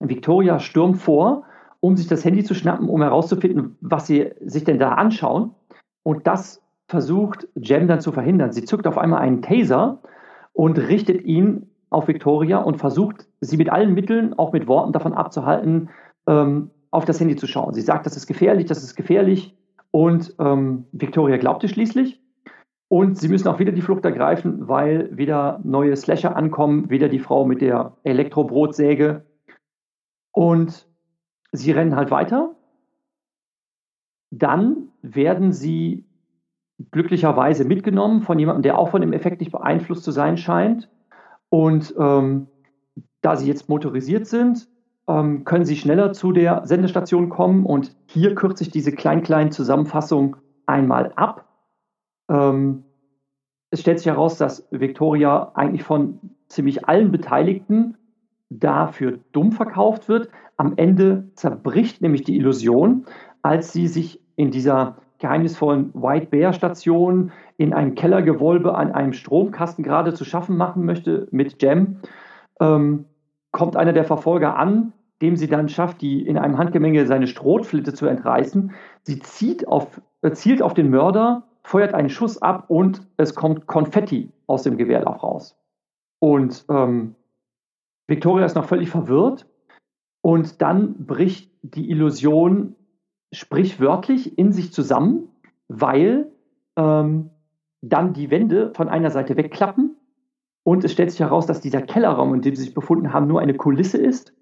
Victoria 0.00 0.58
stürmt 0.58 0.98
vor, 0.98 1.44
um 1.80 1.96
sich 1.96 2.08
das 2.08 2.24
Handy 2.24 2.44
zu 2.44 2.54
schnappen, 2.54 2.88
um 2.88 3.02
herauszufinden, 3.02 3.76
was 3.80 4.06
sie 4.06 4.32
sich 4.40 4.64
denn 4.64 4.78
da 4.78 4.92
anschauen. 4.92 5.54
Und 6.02 6.26
das 6.26 6.62
versucht 6.88 7.48
Jem 7.54 7.88
dann 7.88 8.00
zu 8.00 8.12
verhindern. 8.12 8.52
Sie 8.52 8.64
zückt 8.64 8.86
auf 8.86 8.98
einmal 8.98 9.20
einen 9.20 9.42
Taser 9.42 10.00
und 10.52 10.78
richtet 10.78 11.22
ihn 11.24 11.70
auf 11.90 12.08
Victoria 12.08 12.58
und 12.58 12.78
versucht, 12.78 13.26
sie 13.40 13.56
mit 13.56 13.70
allen 13.70 13.94
Mitteln, 13.94 14.34
auch 14.34 14.52
mit 14.52 14.66
Worten 14.66 14.92
davon 14.92 15.14
abzuhalten, 15.14 15.90
ähm, 16.26 16.70
auf 16.94 17.04
das 17.04 17.20
Handy 17.20 17.36
zu 17.36 17.46
schauen. 17.46 17.74
Sie 17.74 17.80
sagt, 17.80 18.06
das 18.06 18.16
ist 18.16 18.26
gefährlich, 18.26 18.66
das 18.66 18.82
ist 18.82 18.94
gefährlich. 18.94 19.56
Und 19.90 20.34
ähm, 20.38 20.86
Victoria 20.92 21.36
glaubte 21.36 21.68
schließlich. 21.68 22.20
Und 22.88 23.18
sie 23.18 23.28
müssen 23.28 23.48
auch 23.48 23.58
wieder 23.58 23.72
die 23.72 23.82
Flucht 23.82 24.04
ergreifen, 24.04 24.68
weil 24.68 25.16
wieder 25.16 25.60
neue 25.64 25.96
Slasher 25.96 26.36
ankommen, 26.36 26.90
wieder 26.90 27.08
die 27.08 27.18
Frau 27.18 27.44
mit 27.44 27.60
der 27.60 27.96
Elektrobrotsäge. 28.04 29.24
Und 30.32 30.86
sie 31.52 31.72
rennen 31.72 31.96
halt 31.96 32.10
weiter. 32.10 32.54
Dann 34.30 34.88
werden 35.02 35.52
sie 35.52 36.04
glücklicherweise 36.90 37.64
mitgenommen 37.64 38.22
von 38.22 38.38
jemandem, 38.38 38.62
der 38.62 38.78
auch 38.78 38.90
von 38.90 39.00
dem 39.00 39.12
Effekt 39.12 39.40
nicht 39.40 39.52
beeinflusst 39.52 40.04
zu 40.04 40.10
sein 40.10 40.36
scheint. 40.36 40.88
Und 41.48 41.94
ähm, 41.98 42.48
da 43.20 43.36
sie 43.36 43.46
jetzt 43.46 43.68
motorisiert 43.68 44.26
sind, 44.26 44.68
ähm, 45.08 45.44
können 45.44 45.64
Sie 45.64 45.76
schneller 45.76 46.12
zu 46.12 46.32
der 46.32 46.66
Sendestation 46.66 47.28
kommen 47.28 47.66
und 47.66 47.94
hier 48.06 48.34
kürze 48.34 48.64
ich 48.64 48.70
diese 48.70 48.92
klein-kleinen 48.92 49.50
Zusammenfassung 49.50 50.36
einmal 50.66 51.12
ab. 51.16 51.46
Ähm, 52.30 52.84
es 53.70 53.80
stellt 53.80 53.98
sich 53.98 54.06
heraus, 54.06 54.38
dass 54.38 54.66
Victoria 54.70 55.52
eigentlich 55.54 55.82
von 55.82 56.20
ziemlich 56.48 56.86
allen 56.86 57.10
Beteiligten 57.10 57.96
dafür 58.48 59.18
dumm 59.32 59.52
verkauft 59.52 60.08
wird. 60.08 60.28
Am 60.56 60.74
Ende 60.76 61.30
zerbricht 61.34 62.00
nämlich 62.00 62.22
die 62.22 62.36
Illusion, 62.36 63.06
als 63.42 63.72
sie 63.72 63.88
sich 63.88 64.20
in 64.36 64.50
dieser 64.50 64.96
geheimnisvollen 65.18 65.92
White 65.94 66.26
Bear 66.26 66.52
Station 66.52 67.32
in 67.56 67.72
einem 67.72 67.94
Kellergewölbe 67.94 68.74
an 68.74 68.92
einem 68.92 69.12
Stromkasten 69.12 69.84
gerade 69.84 70.14
zu 70.14 70.24
schaffen 70.24 70.56
machen 70.56 70.84
möchte 70.84 71.28
mit 71.30 71.60
Jam. 71.62 71.96
Ähm, 72.60 73.06
kommt 73.54 73.76
einer 73.76 73.92
der 73.92 74.04
Verfolger 74.04 74.56
an, 74.56 74.92
dem 75.22 75.36
sie 75.36 75.46
dann 75.46 75.68
schafft, 75.68 76.02
die 76.02 76.26
in 76.26 76.36
einem 76.36 76.58
Handgemenge 76.58 77.06
seine 77.06 77.28
Strohflinte 77.28 77.94
zu 77.94 78.06
entreißen. 78.06 78.72
Sie 79.04 79.20
zieht 79.20 79.68
auf, 79.68 80.02
äh, 80.22 80.32
zielt 80.32 80.60
auf 80.60 80.74
den 80.74 80.90
Mörder, 80.90 81.44
feuert 81.62 81.94
einen 81.94 82.10
Schuss 82.10 82.42
ab 82.42 82.64
und 82.68 83.06
es 83.16 83.36
kommt 83.36 83.68
Konfetti 83.68 84.32
aus 84.48 84.64
dem 84.64 84.76
Gewehrlauf 84.76 85.22
raus. 85.22 85.56
Und 86.18 86.64
ähm, 86.68 87.14
Victoria 88.08 88.44
ist 88.44 88.56
noch 88.56 88.66
völlig 88.66 88.90
verwirrt. 88.90 89.46
Und 90.20 90.60
dann 90.60 91.06
bricht 91.06 91.52
die 91.62 91.90
Illusion 91.90 92.74
sprichwörtlich 93.32 94.36
in 94.36 94.50
sich 94.50 94.72
zusammen, 94.72 95.28
weil 95.68 96.32
ähm, 96.76 97.30
dann 97.82 98.14
die 98.14 98.32
Wände 98.32 98.72
von 98.74 98.88
einer 98.88 99.10
Seite 99.10 99.36
wegklappen 99.36 99.93
und 100.64 100.82
es 100.82 100.92
stellt 100.92 101.10
sich 101.10 101.20
heraus, 101.20 101.46
dass 101.46 101.60
dieser 101.60 101.82
Kellerraum, 101.82 102.34
in 102.34 102.40
dem 102.40 102.56
sie 102.56 102.64
sich 102.64 102.74
befunden 102.74 103.12
haben, 103.12 103.26
nur 103.28 103.40
eine 103.40 103.54
Kulisse 103.54 103.98
ist. 103.98 104.34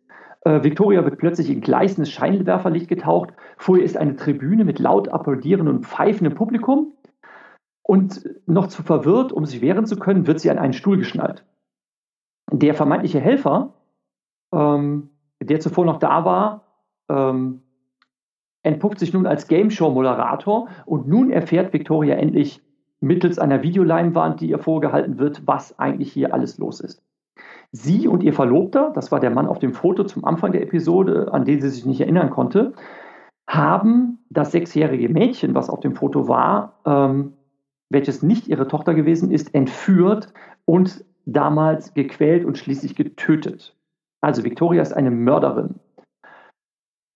Äh, 0.44 0.62
Victoria 0.62 1.04
wird 1.04 1.18
plötzlich 1.18 1.50
in 1.50 1.60
gleißendes 1.60 2.10
Scheinwerferlicht 2.10 2.88
getaucht. 2.88 3.34
Vor 3.58 3.76
ihr 3.76 3.84
ist 3.84 3.96
eine 3.96 4.16
Tribüne 4.16 4.64
mit 4.64 4.78
laut 4.78 5.08
applaudierendem 5.08 5.76
und 5.76 5.86
pfeifendem 5.86 6.34
Publikum. 6.34 6.94
Und 7.82 8.28
noch 8.46 8.68
zu 8.68 8.84
verwirrt, 8.84 9.32
um 9.32 9.44
sich 9.44 9.60
wehren 9.60 9.84
zu 9.84 9.96
können, 9.96 10.28
wird 10.28 10.38
sie 10.38 10.50
an 10.50 10.58
einen 10.58 10.72
Stuhl 10.72 10.96
geschnallt. 10.96 11.44
Der 12.52 12.74
vermeintliche 12.74 13.18
Helfer, 13.18 13.74
ähm, 14.54 15.10
der 15.42 15.58
zuvor 15.58 15.84
noch 15.84 15.98
da 15.98 16.24
war, 16.24 16.66
ähm, 17.10 17.62
entpuppt 18.62 19.00
sich 19.00 19.12
nun 19.12 19.26
als 19.26 19.48
Game 19.48 19.70
Show 19.70 19.90
Moderator 19.90 20.68
und 20.86 21.08
nun 21.08 21.30
erfährt 21.30 21.72
Victoria 21.72 22.14
endlich 22.14 22.62
mittels 23.02 23.38
einer 23.38 23.62
Videoleinwand, 23.62 24.40
die 24.40 24.48
ihr 24.48 24.58
vorgehalten 24.58 25.18
wird, 25.18 25.46
was 25.46 25.78
eigentlich 25.78 26.12
hier 26.12 26.32
alles 26.32 26.58
los 26.58 26.80
ist. 26.80 27.02
Sie 27.72 28.06
und 28.06 28.22
ihr 28.22 28.34
Verlobter, 28.34 28.92
das 28.94 29.10
war 29.10 29.20
der 29.20 29.30
Mann 29.30 29.46
auf 29.46 29.58
dem 29.58 29.72
Foto 29.72 30.04
zum 30.04 30.24
Anfang 30.24 30.52
der 30.52 30.62
Episode, 30.62 31.32
an 31.32 31.44
den 31.44 31.60
sie 31.60 31.70
sich 31.70 31.86
nicht 31.86 32.00
erinnern 32.00 32.30
konnte, 32.30 32.74
haben 33.46 34.18
das 34.30 34.52
sechsjährige 34.52 35.08
Mädchen, 35.08 35.54
was 35.54 35.70
auf 35.70 35.80
dem 35.80 35.94
Foto 35.94 36.28
war, 36.28 36.80
ähm, 36.86 37.32
welches 37.88 38.22
nicht 38.22 38.48
ihre 38.48 38.68
Tochter 38.68 38.94
gewesen 38.94 39.30
ist, 39.30 39.54
entführt 39.54 40.32
und 40.64 41.04
damals 41.24 41.94
gequält 41.94 42.44
und 42.44 42.58
schließlich 42.58 42.94
getötet. 42.94 43.76
Also 44.20 44.44
Victoria 44.44 44.82
ist 44.82 44.92
eine 44.92 45.10
Mörderin. 45.10 45.76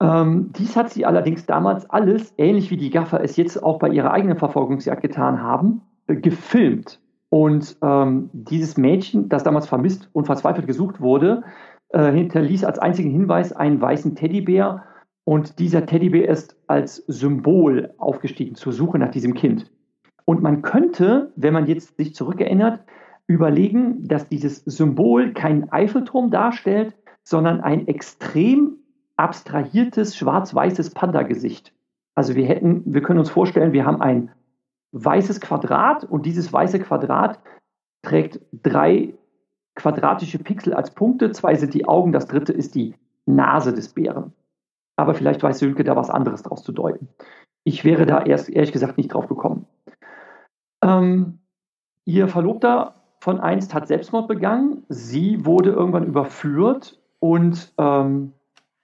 Ähm, 0.01 0.53
dies 0.53 0.77
hat 0.77 0.91
sie 0.91 1.07
allerdings 1.07 1.47
damals 1.47 1.89
alles, 1.89 2.35
ähnlich 2.37 2.71
wie 2.71 2.77
die 2.77 2.91
Gaffer 2.91 3.23
es 3.23 3.37
jetzt 3.37 3.63
auch 3.63 3.79
bei 3.79 3.89
ihrer 3.89 4.13
eigenen 4.13 4.37
Verfolgungsjagd 4.37 5.03
getan 5.03 5.43
haben, 5.43 5.83
äh, 6.07 6.17
gefilmt. 6.17 7.01
Und 7.29 7.77
ähm, 7.83 8.31
dieses 8.33 8.77
Mädchen, 8.77 9.29
das 9.29 9.43
damals 9.43 9.67
vermisst 9.67 10.09
und 10.13 10.27
verzweifelt 10.27 10.67
gesucht 10.67 11.01
wurde, 11.01 11.43
äh, 11.89 12.13
hinterließ 12.13 12.65
als 12.65 12.79
einzigen 12.79 13.11
Hinweis 13.11 13.53
einen 13.53 13.81
weißen 13.81 14.15
Teddybär. 14.15 14.85
Und 15.25 15.59
dieser 15.59 15.87
Teddybär 15.87 16.29
ist 16.29 16.57
als 16.67 16.97
Symbol 17.09 17.95
aufgestiegen 17.99 18.55
zur 18.55 18.73
Suche 18.73 18.99
nach 18.99 19.11
diesem 19.11 19.35
Kind. 19.35 19.71
Und 20.25 20.43
man 20.43 20.63
könnte, 20.63 21.33
wenn 21.37 21.55
man 21.55 21.67
jetzt 21.67 21.97
sich 21.97 22.15
zurückerinnert, 22.15 22.81
überlegen, 23.27 24.07
dass 24.07 24.29
dieses 24.29 24.63
Symbol 24.65 25.33
keinen 25.33 25.71
Eiffelturm 25.73 26.31
darstellt, 26.31 26.95
sondern 27.25 27.61
ein 27.61 27.89
extrem 27.89 28.77
abstrahiertes 29.17 30.17
schwarz-weißes 30.17 30.91
Panda-Gesicht. 30.91 31.73
Also 32.15 32.35
wir 32.35 32.47
hätten, 32.47 32.83
wir 32.87 33.03
können 33.03 33.19
uns 33.19 33.31
vorstellen, 33.31 33.73
wir 33.73 33.85
haben 33.85 34.01
ein 34.01 34.31
weißes 34.93 35.41
Quadrat 35.41 36.05
und 36.05 36.27
dieses 36.27 36.53
weiße 36.53 36.81
Quadrat 36.81 37.41
trägt 38.03 38.41
drei 38.53 39.15
quadratische 39.75 40.39
Pixel 40.39 40.73
als 40.75 40.95
Punkte. 40.95 41.31
Zwei 41.33 41.55
sind 41.55 41.75
die 41.75 41.87
Augen, 41.87 42.13
das 42.13 42.27
dritte 42.27 42.53
ist 42.53 42.75
die 42.75 42.95
Nase 43.27 43.75
des 43.75 43.91
Bären. 43.91 44.33
Aber 44.97 45.15
vielleicht 45.15 45.43
weiß 45.43 45.59
Sönke 45.59 45.85
da 45.85 45.95
was 45.97 46.09
anderes 46.09 46.43
draus 46.43 46.63
zu 46.63 46.73
deuten. 46.73 47.09
Ich 47.65 47.85
wäre 47.85 48.07
da 48.07 48.23
erst 48.23 48.49
ehrlich 48.49 48.73
gesagt 48.73 48.97
nicht 48.97 49.13
drauf 49.13 49.27
gekommen. 49.29 49.67
Ähm, 50.83 51.41
ihr 52.05 52.29
Verlobter 52.29 52.95
von 53.21 53.41
einst 53.41 53.75
hat 53.75 53.89
Selbstmord 53.89 54.29
begangen. 54.29 54.85
Sie 54.89 55.45
wurde 55.45 55.71
irgendwann 55.71 56.07
überführt 56.07 57.01
und 57.19 57.75
ähm, 57.77 58.33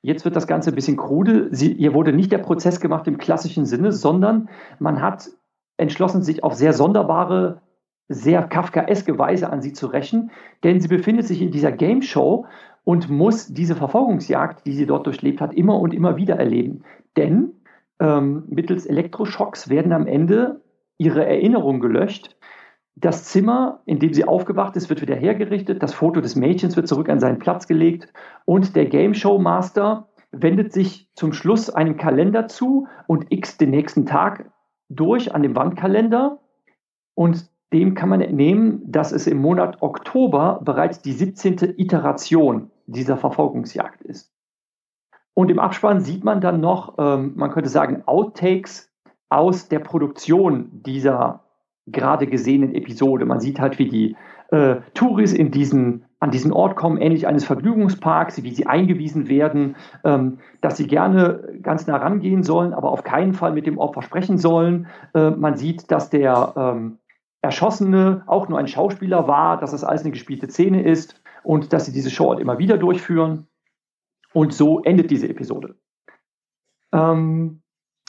Jetzt 0.03 0.25
wird 0.25 0.35
das 0.35 0.49
Ganze 0.49 0.71
ein 0.71 0.75
bisschen 0.75 0.97
krude. 0.97 1.49
Sie, 1.53 1.75
hier 1.75 1.95
wurde 1.95 2.13
nicht 2.13 2.33
der 2.33 2.39
Prozess 2.39 2.81
gemacht 2.81 3.07
im 3.07 3.19
klassischen 3.19 3.65
Sinne, 3.65 3.93
sondern 3.93 4.49
man 4.81 5.01
hat 5.01 5.31
entschlossen, 5.77 6.23
sich 6.23 6.43
auf 6.43 6.55
sehr 6.55 6.73
sonderbare, 6.73 7.63
sehr 8.09 8.43
kafkaeske 8.43 9.17
Weise 9.17 9.51
an 9.51 9.63
sie 9.63 9.73
zu 9.73 9.87
rächen, 9.87 10.33
denn 10.65 10.81
sie 10.81 10.89
befindet 10.89 11.27
sich 11.27 11.41
in 11.41 11.53
dieser 11.53 11.73
Game 11.73 12.03
Show 12.03 12.47
und 12.85 13.09
muss 13.11 13.47
diese 13.47 13.77
Verfolgungsjagd, 13.77 14.67
die 14.67 14.73
sie 14.73 14.87
dort 14.87 15.07
durchlebt 15.07 15.41
hat, 15.41 15.55
immer 15.55 15.79
und 15.79 15.95
immer 15.95 16.17
wieder 16.17 16.37
erleben. 16.37 16.83
Denn 17.17 17.53
ähm, 18.01 18.45
mittels 18.49 18.87
Elektroschocks 18.87 19.69
werden 19.69 19.93
am 19.93 20.09
Ende 20.09 20.63
ihre 20.99 21.25
Erinnerungen 21.25 21.81
gelöscht 21.81 22.37
das 22.95 23.25
Zimmer, 23.25 23.81
in 23.87 23.99
dem 23.99 24.13
sie 24.13 24.27
aufgewacht 24.27 24.77
ist, 24.77 24.91
wird 24.91 25.01
wieder 25.01 25.17
hergerichtet. 25.17 25.83
Das 25.83 25.95
Foto 25.95 26.21
des 26.21 26.37
Mädchens 26.37 26.77
wird 26.77 26.89
zurück 26.89 27.09
an 27.09 27.21
seinen 27.21 27.39
Platz 27.39 27.67
gelegt. 27.67 28.13
Und 28.45 28.77
der 28.77 28.87
Game 28.87 29.15
Show 29.15 29.39
Master 29.39 30.09
wendet 30.31 30.73
sich 30.73 31.11
zum 31.15 31.33
Schluss 31.33 31.71
einem 31.71 31.97
Kalender 31.97 32.49
zu 32.49 32.87
und 33.07 33.27
x 33.31 33.57
den 33.57 33.71
nächsten 33.71 34.07
Tag 34.07 34.51
durch 34.89 35.35
an 35.35 35.43
dem 35.43 35.57
Wandkalender. 35.57 36.41
Und 37.15 37.51
dem 37.73 37.95
kann 37.95 38.11
man 38.11 38.21
entnehmen, 38.21 38.83
dass 38.85 39.13
es 39.13 39.27
im 39.27 39.39
Monat 39.39 39.81
Oktober 39.81 40.61
bereits 40.63 41.01
die 41.01 41.13
17. 41.13 41.79
Iteration 41.79 42.71
dieser 42.87 43.17
Verfolgungsjagd 43.17 44.03
ist. 44.03 44.33
Und 45.35 45.51
im 45.51 45.59
Abspann 45.59 46.01
sieht 46.01 46.25
man 46.25 46.43
dann 46.43 46.61
noch, 46.61 46.97
ähm, 46.99 47.33
man 47.37 47.51
könnte 47.51 47.71
sagen, 47.71 48.03
Outtakes 48.05 48.93
aus 49.31 49.69
der 49.69 49.79
Produktion 49.79 50.83
dieser 50.83 51.45
gerade 51.87 52.27
gesehenen 52.27 52.75
Episode. 52.75 53.25
Man 53.25 53.41
sieht 53.41 53.61
halt, 53.61 53.79
wie 53.79 53.89
die 53.89 54.17
äh, 54.51 54.77
Touris 54.95 55.33
in 55.33 55.51
diesen, 55.51 56.05
an 56.21 56.31
diesen 56.31 56.53
Ort 56.53 56.77
kommen, 56.77 56.99
ähnlich 56.99 57.27
eines 57.27 57.45
Vergnügungsparks, 57.45 58.43
wie 58.43 58.55
sie 58.55 58.67
eingewiesen 58.67 59.29
werden, 59.29 59.77
ähm, 60.05 60.39
dass 60.61 60.77
sie 60.77 60.87
gerne 60.87 61.59
ganz 61.63 61.87
nah 61.87 61.97
rangehen 61.97 62.43
sollen, 62.43 62.75
aber 62.75 62.93
auf 62.93 63.03
keinen 63.03 63.33
Fall 63.35 63.53
mit 63.53 63.67
dem 63.67 63.79
Opfer 63.79 64.03
sprechen 64.03 64.39
sollen. 64.39 64.87
Äh, 65.15 65.31
man 65.31 65.57
sieht, 65.57 65.91
dass 65.91 66.11
der 66.11 66.53
ähm, 66.57 66.99
Erschossene 67.41 68.23
auch 68.27 68.49
nur 68.49 68.59
ein 68.59 68.69
Schauspieler 68.69 69.27
war, 69.27 69.59
dass 69.59 69.73
das 69.73 69.85
alles 69.85 70.03
eine 70.03 70.13
gespielte 70.13 70.49
Szene 70.49 70.83
ist 70.83 71.21
und 71.43 71.73
dass 71.73 71.87
sie 71.87 71.93
diese 71.93 72.11
Show 72.11 72.31
halt 72.31 72.41
immer 72.41 72.59
wieder 72.59 72.79
durchführen. 72.79 73.49
Und 74.33 74.55
so 74.55 74.81
endet 74.83 75.11
diese 75.11 75.29
Episode. 75.29 75.77
Ähm, 76.93 77.63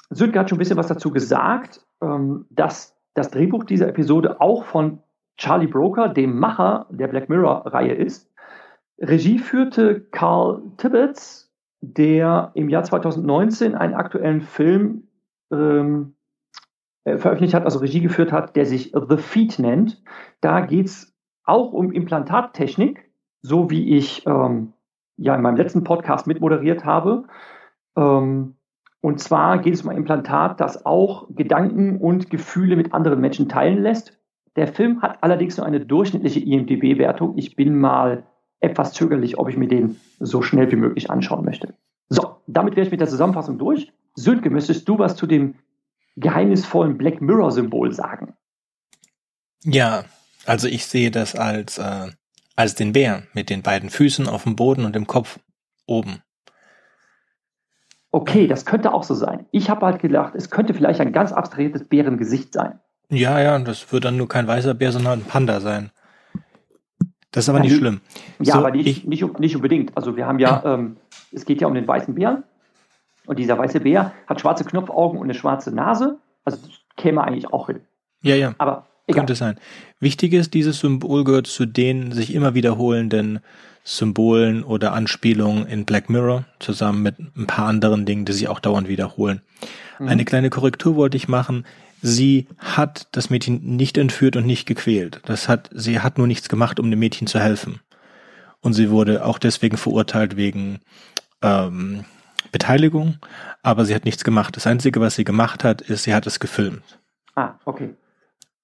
Sönke 0.10 0.39
hat 0.39 0.50
schon 0.50 0.58
ein 0.58 0.60
bisschen 0.60 0.77
was 0.77 0.88
dazu 0.88 1.12
gesagt, 1.12 1.86
ähm, 2.01 2.46
dass 2.50 2.92
das 3.13 3.29
Drehbuch 3.29 3.63
dieser 3.63 3.88
Episode 3.88 4.41
auch 4.41 4.65
von 4.65 5.00
Charlie 5.38 5.67
Broker, 5.67 6.10
dem 6.10 6.39
Macher 6.39 6.88
der 6.89 7.08
Black 7.08 7.29
Mirror-Reihe 7.29 7.93
ist. 7.93 8.32
Regie 9.00 9.39
führte 9.39 10.01
Carl 10.12 10.62
Tibbets, 10.77 11.51
der 11.82 12.51
im 12.53 12.70
Jahr 12.70 12.84
2019 12.84 13.75
einen 13.75 13.93
aktuellen 13.93 14.41
Film 14.41 15.08
ähm, 15.51 16.15
äh, 17.03 17.17
veröffentlicht 17.17 17.53
hat, 17.53 17.65
also 17.65 17.79
Regie 17.79 18.01
geführt 18.01 18.32
hat, 18.32 18.55
der 18.55 18.65
sich 18.65 18.93
The 18.93 19.17
Feet 19.17 19.60
nennt. 19.60 20.01
Da 20.41 20.62
geht 20.62 20.86
es 20.86 21.13
auch 21.43 21.74
um 21.74 21.91
Implantattechnik, 21.91 23.12
so 23.41 23.70
wie 23.70 23.98
ich 23.98 24.25
ähm, 24.25 24.74
ja 25.17 25.36
in 25.36 25.41
meinem 25.41 25.58
letzten 25.58 25.84
Podcast 25.84 26.27
mitmoderiert 26.27 26.86
habe. 26.86 27.25
Ähm, 27.98 28.55
und 29.03 29.19
zwar 29.19 29.60
geht 29.60 29.74
es 29.74 29.81
um 29.81 29.89
ein 29.89 29.98
Implantat, 29.98 30.62
das 30.62 30.86
auch 30.86 31.27
Gedanken 31.36 31.98
und 31.98 32.29
Gefühle 32.29 32.77
mit 32.77 32.93
anderen 32.93 33.19
Menschen 33.19 33.50
teilen 33.50 33.83
lässt. 33.83 34.17
Der 34.55 34.65
Film 34.65 35.01
hat 35.01 35.22
allerdings 35.22 35.57
nur 35.57 35.65
eine 35.65 35.81
durchschnittliche 35.81 36.39
IMDB-Wertung. 36.39 37.38
Ich 37.38 37.57
bin 37.57 37.77
mal 37.77 38.24
etwas 38.62 38.93
zögerlich, 38.93 39.38
ob 39.38 39.50
ich 39.50 39.57
mir 39.57 39.67
den 39.67 40.00
so 40.19 40.41
schnell 40.41 40.72
wie 40.72 40.77
möglich 40.77 41.12
anschauen 41.12 41.43
möchte. 41.43 41.74
So, 42.07 42.38
damit 42.48 42.77
wäre 42.77 42.86
ich 42.86 42.91
mit 42.91 43.01
der 43.01 43.10
Zusammenfassung 43.10 43.57
durch. 43.57 43.91
Sönke, 44.15 44.50
müsstest 44.50 44.88
du 44.88 44.98
was 44.98 45.17
zu 45.17 45.27
dem 45.27 45.55
geheimnisvollen 46.15 46.98
Black 46.98 47.19
Mirror-Symbol 47.19 47.91
sagen? 47.91 48.36
Ja, 49.65 50.05
also 50.45 50.69
ich 50.69 50.86
sehe 50.86 51.12
das 51.12 51.36
als, 51.36 51.77
äh, 51.77 52.07
als 52.55 52.75
den 52.75 52.93
Bär 52.93 53.24
mit 53.33 53.50
den 53.50 53.63
beiden 53.63 53.89
Füßen 53.89 54.29
auf 54.29 54.43
dem 54.43 54.55
Boden 54.55 54.86
und 54.86 54.95
dem 54.95 55.07
Kopf 55.07 55.39
oben 55.88 56.22
okay, 58.13 58.48
das 58.48 58.65
könnte 58.65 58.93
auch 58.93 59.03
so 59.03 59.15
sein. 59.15 59.48
Ich 59.51 59.70
habe 59.70 59.86
halt 59.86 60.00
gedacht, 60.00 60.34
es 60.36 60.50
könnte 60.50 60.74
vielleicht 60.74 61.01
ein 61.01 61.12
ganz 61.12 61.34
abstrahiertes 61.34 61.84
Bärengesicht 61.84 62.53
sein. 62.53 62.79
Ja, 63.10 63.41
ja, 63.41 63.60
das 63.60 63.91
wird 63.91 64.05
dann 64.05 64.17
nur 64.17 64.29
kein 64.29 64.48
weißer 64.48 64.75
Bär, 64.75 64.91
sondern 64.91 65.20
ein 65.20 65.25
Panda 65.25 65.60
sein. 65.60 65.91
Das 67.32 67.46
ist 67.46 67.50
aber 67.50 67.58
ja, 67.58 67.63
nicht 67.65 67.77
schlimm. 67.77 68.01
Ja, 68.39 68.53
so, 68.53 68.60
aber 68.60 68.72
nicht, 68.72 68.88
ich, 68.88 69.05
nicht, 69.05 69.39
nicht, 69.39 69.55
unbedingt. 69.55 69.98
Also 69.98 70.15
wir 70.15 70.27
haben 70.27 70.39
ja, 70.39 70.62
ähm, 70.65 70.98
es 71.32 71.43
geht 71.46 71.60
ja 71.60 71.67
um 71.67 71.74
den 71.74 71.88
weißen 71.88 72.13
Bären. 72.13 72.43
Und 73.25 73.39
dieser 73.39 73.58
weiße 73.58 73.79
Bär 73.79 74.13
hat 74.27 74.39
schwarze 74.39 74.63
Knopfaugen 74.63 75.17
und 75.17 75.25
eine 75.25 75.34
schwarze 75.34 75.72
Nase. 75.74 76.20
Also 76.46 76.60
das 76.60 76.70
käme 76.96 77.24
eigentlich 77.24 77.51
auch 77.51 77.67
hin. 77.67 77.82
Ja, 78.22 78.36
ja. 78.36 78.53
Aber 78.60 78.86
egal. 79.08 79.22
Könnte 79.22 79.36
sein. 79.36 79.58
Wichtig 80.00 80.34
ist, 80.34 80.53
dieses 80.53 80.79
Symbol 80.79 81.24
gehört 81.24 81.48
zu 81.48 81.65
den 81.65 82.12
sich 82.12 82.36
immer 82.36 82.53
wiederholenden 82.53 83.39
Symbolen 83.84 84.63
oder 84.63 84.94
Anspielungen 84.94 85.68
in 85.68 85.86
Black 85.86 86.10
Mirror, 86.10 86.46
zusammen 86.60 87.02
mit 87.02 87.20
ein 87.20 87.48
paar 87.48 87.68
anderen 87.68 88.06
Dingen, 88.06 88.25
die 88.25 88.34
sich 88.34 88.48
auch 88.48 88.60
dauernd 88.60 88.88
wiederholen. 88.88 89.42
Mhm. 90.00 90.08
Eine 90.08 90.25
kleine 90.25 90.50
Korrektur 90.50 90.96
wollte 90.96 91.18
ich 91.18 91.28
machen. 91.28 91.66
Sie 92.02 92.48
hat 92.58 93.08
das 93.12 93.30
Mädchen 93.30 93.75
nicht 93.75 93.98
entführt 93.98 94.36
und 94.36 94.46
nicht 94.46 94.66
gequält. 94.66 95.22
Das 95.25 95.50
hat, 95.50 95.70
sie 95.74 96.00
hat 96.00 96.18
nur 96.18 96.28
nichts 96.28 96.50
gemacht, 96.50 96.80
um 96.80 96.90
dem 96.90 97.00
Mädchen 97.00 97.28
zu 97.28 97.40
helfen. 97.40 97.80
Und 98.62 98.74
sie 98.74 98.90
wurde 98.90 99.25
auch 99.25 99.38
deswegen 99.38 99.78
verurteilt 99.78 100.38
wegen 100.38 100.80
ähm, 101.42 102.06
Beteiligung, 102.52 103.18
aber 103.62 103.84
sie 103.84 103.96
hat 103.96 104.06
nichts 104.06 104.24
gemacht. 104.24 104.56
Das 104.56 104.68
Einzige, 104.68 105.02
was 105.02 105.16
sie 105.16 105.25
gemacht 105.25 105.63
hat, 105.63 105.82
ist, 105.82 106.04
sie 106.04 106.13
hat 106.13 106.28
es 106.28 106.40
gefilmt. 106.40 107.00
Ah, 107.36 107.56
okay. 107.66 107.96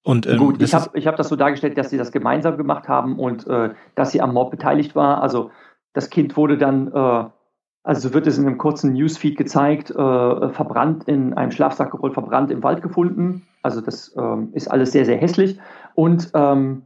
Und, 0.04 0.28
ähm, 0.28 0.38
Gut, 0.38 0.62
ich 0.62 0.74
habe 0.74 1.00
hab 1.02 1.18
das 1.18 1.30
so 1.30 1.36
dargestellt, 1.36 1.78
dass 1.78 1.90
sie 1.90 1.98
das 1.98 2.12
gemeinsam 2.12 2.58
gemacht 2.58 2.88
haben 2.88 3.20
und 3.20 3.46
äh, 3.48 3.72
dass 3.96 4.12
sie 4.12 4.22
am 4.22 4.34
Mord 4.34 4.52
beteiligt 4.52 4.96
war. 4.96 5.22
Also 5.22 5.52
das 5.94 6.10
Kind 6.10 6.38
wurde 6.38 6.58
dann, 6.58 6.92
äh, 6.94 7.26
also 7.84 8.14
wird 8.14 8.28
es 8.28 8.38
in 8.38 8.48
einem 8.48 8.58
kurzen 8.58 8.94
Newsfeed 8.94 9.38
gezeigt, 9.38 9.92
äh, 9.92 9.94
verbrannt 9.96 11.06
in 11.06 11.34
einem 11.34 11.52
Schlafsack 11.52 11.92
gerollt, 11.92 12.14
verbrannt 12.14 12.52
im 12.52 12.64
Wald 12.64 12.82
gefunden. 12.82 13.46
Also 13.62 13.82
das 13.82 14.16
ähm, 14.18 14.50
ist 14.54 14.70
alles 14.70 14.92
sehr, 14.92 15.06
sehr 15.06 15.18
hässlich. 15.18 15.60
Und 15.96 16.32
ähm, 16.34 16.84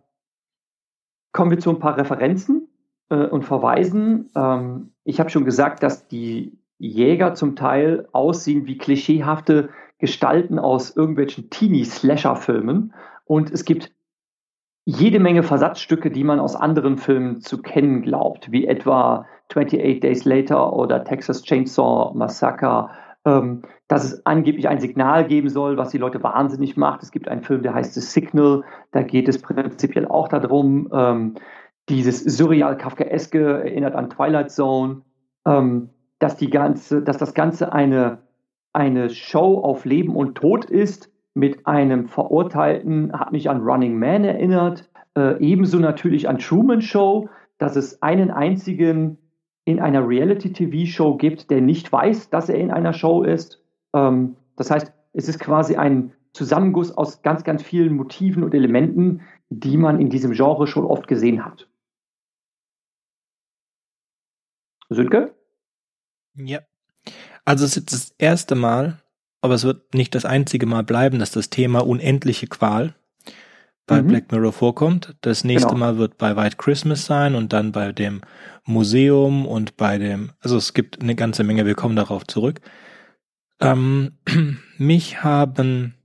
kommen 1.34 1.52
wir 1.52 1.60
zu 1.60 1.70
ein 1.70 1.80
paar 1.80 1.98
Referenzen 1.98 2.68
äh, 3.10 3.28
und 3.28 3.44
Verweisen. 3.44 4.32
Ähm, 4.36 4.92
ich 5.04 5.20
habe 5.20 5.30
schon 5.30 5.46
gesagt, 5.46 5.84
dass 5.84 6.08
die 6.08 6.58
Jäger 6.80 7.36
zum 7.36 7.56
Teil 7.56 8.08
aussehen 8.12 8.66
wie 8.66 8.78
klischeehafte 8.78 9.70
Gestalten 10.04 10.60
aus 10.60 10.94
irgendwelchen 10.94 11.50
Teenie-Slasher-Filmen. 11.50 12.94
Und 13.24 13.52
es 13.52 13.64
gibt 13.64 13.94
jede 14.84 15.22
Menge 15.22 15.44
Versatzstücke, 15.44 16.12
die 16.12 16.26
man 16.26 16.42
aus 16.42 16.58
anderen 16.58 16.98
Filmen 16.98 17.40
zu 17.40 17.62
kennen 17.62 18.02
glaubt, 18.02 18.52
wie 18.52 18.68
etwa 18.68 19.26
28 19.50 20.02
Days 20.02 20.26
Later 20.26 20.74
oder 20.74 21.06
Texas 21.06 21.44
Chainsaw 21.44 22.14
Massacre, 22.16 22.90
ähm, 23.24 23.62
dass 23.88 24.04
es 24.04 24.26
angeblich 24.26 24.68
ein 24.68 24.82
Signal 24.82 25.26
geben 25.26 25.48
soll, 25.48 25.78
was 25.78 25.92
die 25.92 26.00
Leute 26.00 26.22
wahnsinnig 26.22 26.76
macht. 26.76 27.02
Es 27.02 27.12
gibt 27.12 27.30
einen 27.30 27.44
Film, 27.44 27.64
der 27.64 27.74
heißt 27.74 27.94
The 27.94 28.02
Signal, 28.02 28.66
da 28.92 29.04
geht 29.04 29.30
es 29.30 29.42
prinzipiell 29.42 30.06
auch 30.06 30.28
darum, 30.28 30.90
ähm, 30.92 31.36
dieses 31.88 32.26
surreal-kafkaeske 32.26 33.64
erinnert 33.64 33.96
an 33.96 34.10
Twilight 34.10 34.52
Zone, 34.52 35.04
ähm, 35.46 35.92
dass, 36.20 36.36
die 36.36 36.50
ganze, 36.50 37.02
dass 37.02 37.18
das 37.18 37.34
Ganze 37.34 37.72
eine, 37.72 38.18
eine 38.74 39.10
Show 39.10 39.60
auf 39.60 39.86
Leben 39.86 40.16
und 40.16 40.36
Tod 40.36 40.66
ist 40.66 41.12
mit 41.34 41.66
einem 41.66 42.08
Verurteilten, 42.08 43.14
hat 43.14 43.32
mich 43.32 43.50
an 43.50 43.62
Running 43.62 43.98
Man 43.98 44.24
erinnert, 44.24 44.90
äh, 45.16 45.40
ebenso 45.40 45.80
natürlich 45.80 46.28
an 46.28 46.40
Truman 46.40 46.82
Show, 46.82 47.30
dass 47.58 47.76
es 47.76 48.02
einen 48.02 48.32
einzigen 48.32 49.18
in 49.66 49.80
einer 49.80 50.08
Reality-TV-Show 50.08 51.16
gibt, 51.18 51.50
der 51.50 51.62
nicht 51.62 51.92
weiß, 51.92 52.30
dass 52.30 52.50
er 52.50 52.58
in 52.58 52.72
einer 52.72 52.94
Show 52.94 53.24
ist. 53.24 53.64
Ähm, 53.94 54.36
das 54.58 54.70
heißt, 54.70 54.92
es 55.14 55.30
ist 55.30 55.40
quasi 55.40 55.76
ein 55.76 56.14
Zusammenguss 56.34 56.92
aus 56.92 57.22
ganz, 57.22 57.44
ganz 57.44 57.64
vielen 57.64 57.96
Motiven 57.96 58.44
und 58.44 58.54
Elementen, 58.54 59.22
die 59.50 59.78
man 59.78 60.00
in 60.00 60.10
diesem 60.10 60.32
Genre 60.32 60.68
schon 60.68 60.86
oft 60.86 61.08
gesehen 61.08 61.46
hat. 61.46 61.70
Sönke? 64.90 65.36
Ja. 66.36 66.60
Also 67.46 67.66
es 67.66 67.78
ist 67.78 67.92
das 67.92 68.14
erste 68.18 68.56
Mal, 68.56 69.00
aber 69.42 69.56
es 69.56 69.64
wird 69.64 69.94
nicht 69.94 70.16
das 70.16 70.26
einzige 70.26 70.66
Mal 70.66 70.84
bleiben, 70.84 71.20
dass 71.20 71.32
das 71.32 71.50
Thema 71.50 71.86
unendliche 71.86 72.48
Qual 72.48 72.96
bei 73.86 74.02
mhm. 74.02 74.08
Black 74.08 74.32
Mirror 74.32 74.54
vorkommt. 74.54 75.16
Das 75.22 75.44
nächste 75.44 75.70
genau. 75.70 75.80
Mal 75.80 75.98
wird 75.98 76.18
bei 76.18 76.36
White 76.36 76.56
Christmas 76.58 77.06
sein 77.06 77.36
und 77.36 77.54
dann 77.54 77.72
bei 77.72 77.92
dem 77.92 78.22
Museum 78.66 79.46
und 79.46 79.76
bei 79.76 79.98
dem, 79.98 80.32
also 80.40 80.58
es 80.58 80.74
gibt 80.74 81.02
eine 81.02 81.16
ganze 81.16 81.44
Menge, 81.44 81.66
wir 81.66 81.76
kommen 81.76 81.96
darauf 81.96 82.26
zurück. 82.26 82.62
Ähm, 83.60 84.14
mich 84.78 85.24
haben 85.24 85.96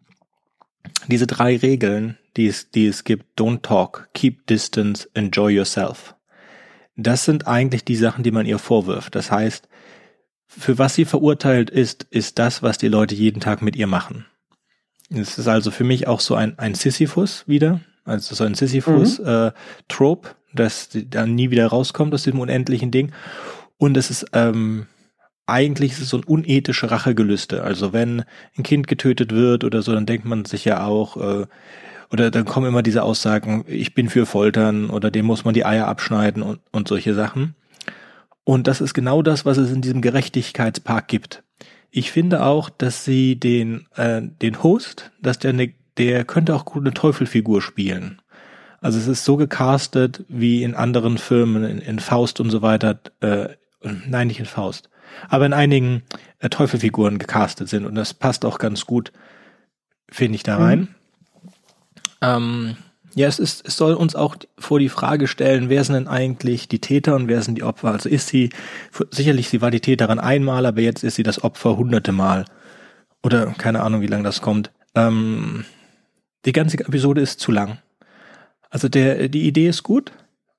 diese 1.06 1.26
drei 1.26 1.56
Regeln, 1.56 2.18
die 2.36 2.46
es, 2.46 2.70
die 2.70 2.86
es 2.86 3.04
gibt, 3.04 3.38
don't 3.38 3.62
talk, 3.62 4.08
keep 4.14 4.46
distance, 4.46 5.08
enjoy 5.14 5.52
yourself. 5.52 6.14
Das 6.96 7.24
sind 7.24 7.46
eigentlich 7.46 7.84
die 7.84 7.96
Sachen, 7.96 8.24
die 8.24 8.32
man 8.32 8.46
ihr 8.46 8.58
vorwirft. 8.58 9.14
Das 9.14 9.30
heißt, 9.30 9.67
für 10.48 10.78
was 10.78 10.94
sie 10.94 11.04
verurteilt 11.04 11.70
ist, 11.70 12.06
ist 12.10 12.38
das, 12.38 12.62
was 12.62 12.78
die 12.78 12.88
Leute 12.88 13.14
jeden 13.14 13.40
Tag 13.40 13.62
mit 13.62 13.76
ihr 13.76 13.86
machen. 13.86 14.24
Es 15.10 15.38
ist 15.38 15.48
also 15.48 15.70
für 15.70 15.84
mich 15.84 16.08
auch 16.08 16.20
so 16.20 16.34
ein, 16.34 16.58
ein 16.58 16.74
Sisyphus 16.74 17.46
wieder, 17.46 17.80
also 18.04 18.34
so 18.34 18.44
ein 18.44 18.54
Sisyphus-Trope, 18.54 20.28
mhm. 20.28 20.34
äh, 20.34 20.56
dass 20.56 20.88
dann 20.92 21.34
nie 21.34 21.50
wieder 21.50 21.66
rauskommt 21.66 22.12
aus 22.14 22.24
dem 22.24 22.40
unendlichen 22.40 22.90
Ding. 22.90 23.12
Und 23.76 23.96
es 23.96 24.10
ist 24.10 24.26
ähm, 24.32 24.86
eigentlich 25.48 25.92
ist 25.92 26.00
es 26.00 26.08
so 26.10 26.18
ein 26.18 26.24
unethische 26.24 26.90
Rachegelüste. 26.90 27.62
Also 27.62 27.92
wenn 27.92 28.24
ein 28.56 28.62
Kind 28.62 28.86
getötet 28.86 29.32
wird 29.32 29.64
oder 29.64 29.82
so, 29.82 29.92
dann 29.92 30.04
denkt 30.04 30.26
man 30.26 30.44
sich 30.44 30.64
ja 30.66 30.84
auch, 30.84 31.16
äh, 31.16 31.46
oder 32.10 32.30
dann 32.30 32.44
kommen 32.44 32.66
immer 32.66 32.82
diese 32.82 33.02
Aussagen, 33.02 33.64
ich 33.66 33.94
bin 33.94 34.10
für 34.10 34.26
Foltern 34.26 34.90
oder 34.90 35.10
dem 35.10 35.26
muss 35.26 35.44
man 35.44 35.54
die 35.54 35.64
Eier 35.64 35.88
abschneiden 35.88 36.42
und, 36.42 36.60
und 36.70 36.88
solche 36.88 37.14
Sachen. 37.14 37.54
Und 38.48 38.66
das 38.66 38.80
ist 38.80 38.94
genau 38.94 39.20
das, 39.20 39.44
was 39.44 39.58
es 39.58 39.70
in 39.70 39.82
diesem 39.82 40.00
Gerechtigkeitspark 40.00 41.06
gibt. 41.06 41.42
Ich 41.90 42.10
finde 42.10 42.42
auch, 42.46 42.70
dass 42.70 43.04
sie 43.04 43.36
den, 43.38 43.86
äh, 43.94 44.22
den 44.22 44.62
Host, 44.62 45.10
dass 45.20 45.38
der 45.38 45.52
ne, 45.52 45.74
der 45.98 46.24
könnte 46.24 46.54
auch 46.54 46.64
gut 46.64 46.82
eine 46.82 46.94
Teufelfigur 46.94 47.60
spielen. 47.60 48.22
Also 48.80 48.98
es 48.98 49.06
ist 49.06 49.26
so 49.26 49.36
gecastet 49.36 50.24
wie 50.30 50.62
in 50.62 50.74
anderen 50.74 51.18
Filmen, 51.18 51.62
in, 51.62 51.78
in 51.78 51.98
Faust 51.98 52.40
und 52.40 52.48
so 52.48 52.62
weiter, 52.62 52.98
äh, 53.20 53.48
nein, 53.82 54.28
nicht 54.28 54.40
in 54.40 54.46
Faust, 54.46 54.88
aber 55.28 55.44
in 55.44 55.52
einigen 55.52 56.02
äh, 56.38 56.48
Teufelfiguren 56.48 57.18
gecastet 57.18 57.68
sind 57.68 57.84
und 57.84 57.96
das 57.96 58.14
passt 58.14 58.46
auch 58.46 58.58
ganz 58.58 58.86
gut, 58.86 59.12
finde 60.08 60.36
ich, 60.36 60.42
da 60.42 60.56
rein. 60.56 60.80
Mhm. 60.80 60.88
Ähm, 62.22 62.76
ja, 63.14 63.26
es 63.26 63.38
ist, 63.38 63.66
es 63.66 63.76
soll 63.76 63.94
uns 63.94 64.14
auch 64.14 64.36
vor 64.58 64.78
die 64.78 64.88
Frage 64.88 65.26
stellen, 65.26 65.68
wer 65.68 65.82
sind 65.84 65.94
denn 65.94 66.08
eigentlich 66.08 66.68
die 66.68 66.80
Täter 66.80 67.14
und 67.16 67.28
wer 67.28 67.42
sind 67.42 67.56
die 67.56 67.62
Opfer? 67.62 67.92
Also 67.92 68.08
ist 68.08 68.28
sie, 68.28 68.50
sicherlich 69.10 69.48
sie 69.48 69.60
war 69.60 69.70
die 69.70 69.80
Täterin 69.80 70.18
einmal, 70.18 70.66
aber 70.66 70.80
jetzt 70.80 71.04
ist 71.04 71.16
sie 71.16 71.22
das 71.22 71.42
Opfer 71.42 71.76
hunderte 71.76 72.12
Mal. 72.12 72.44
Oder 73.22 73.46
keine 73.58 73.82
Ahnung, 73.82 74.00
wie 74.00 74.06
lange 74.06 74.24
das 74.24 74.40
kommt. 74.40 74.70
Ähm, 74.94 75.64
die 76.44 76.52
ganze 76.52 76.78
Episode 76.78 77.20
ist 77.20 77.40
zu 77.40 77.50
lang. 77.50 77.78
Also 78.70 78.88
der, 78.88 79.28
die 79.28 79.46
Idee 79.46 79.68
ist 79.68 79.82
gut, 79.82 80.12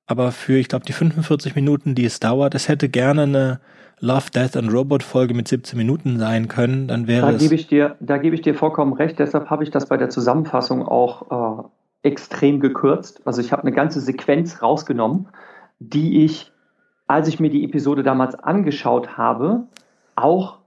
aber 0.06 0.32
für, 0.32 0.58
ich 0.58 0.68
glaube, 0.68 0.84
die 0.84 0.92
45 0.92 1.54
Minuten, 1.54 1.94
die 1.94 2.04
es 2.04 2.20
dauert, 2.20 2.54
es 2.54 2.68
hätte 2.68 2.88
gerne 2.88 3.22
eine 3.22 3.60
Love, 4.00 4.30
Death 4.34 4.56
and 4.56 4.72
Robot 4.72 5.02
Folge 5.02 5.34
mit 5.34 5.46
17 5.46 5.78
Minuten 5.78 6.18
sein 6.18 6.48
können, 6.48 6.88
dann 6.88 7.06
wäre 7.06 7.26
da 7.26 7.32
es. 7.32 7.42
Gebe 7.42 7.54
ich 7.54 7.66
dir, 7.68 7.96
da 8.00 8.18
gebe 8.18 8.34
ich 8.34 8.42
dir 8.42 8.54
vollkommen 8.54 8.94
recht. 8.94 9.18
Deshalb 9.18 9.50
habe 9.50 9.62
ich 9.62 9.70
das 9.70 9.86
bei 9.86 9.96
der 9.96 10.08
Zusammenfassung 10.08 10.86
auch 10.86 11.60
äh, 11.60 11.62
extrem 12.02 12.60
gekürzt. 12.60 13.26
Also 13.26 13.40
ich 13.40 13.52
habe 13.52 13.62
eine 13.62 13.72
ganze 13.72 14.00
Sequenz 14.00 14.62
rausgenommen, 14.62 15.28
die 15.78 16.24
ich, 16.24 16.52
als 17.06 17.28
ich 17.28 17.40
mir 17.40 17.50
die 17.50 17.64
Episode 17.64 18.02
damals 18.02 18.34
angeschaut 18.34 19.16
habe, 19.16 19.68
auch 20.16 20.58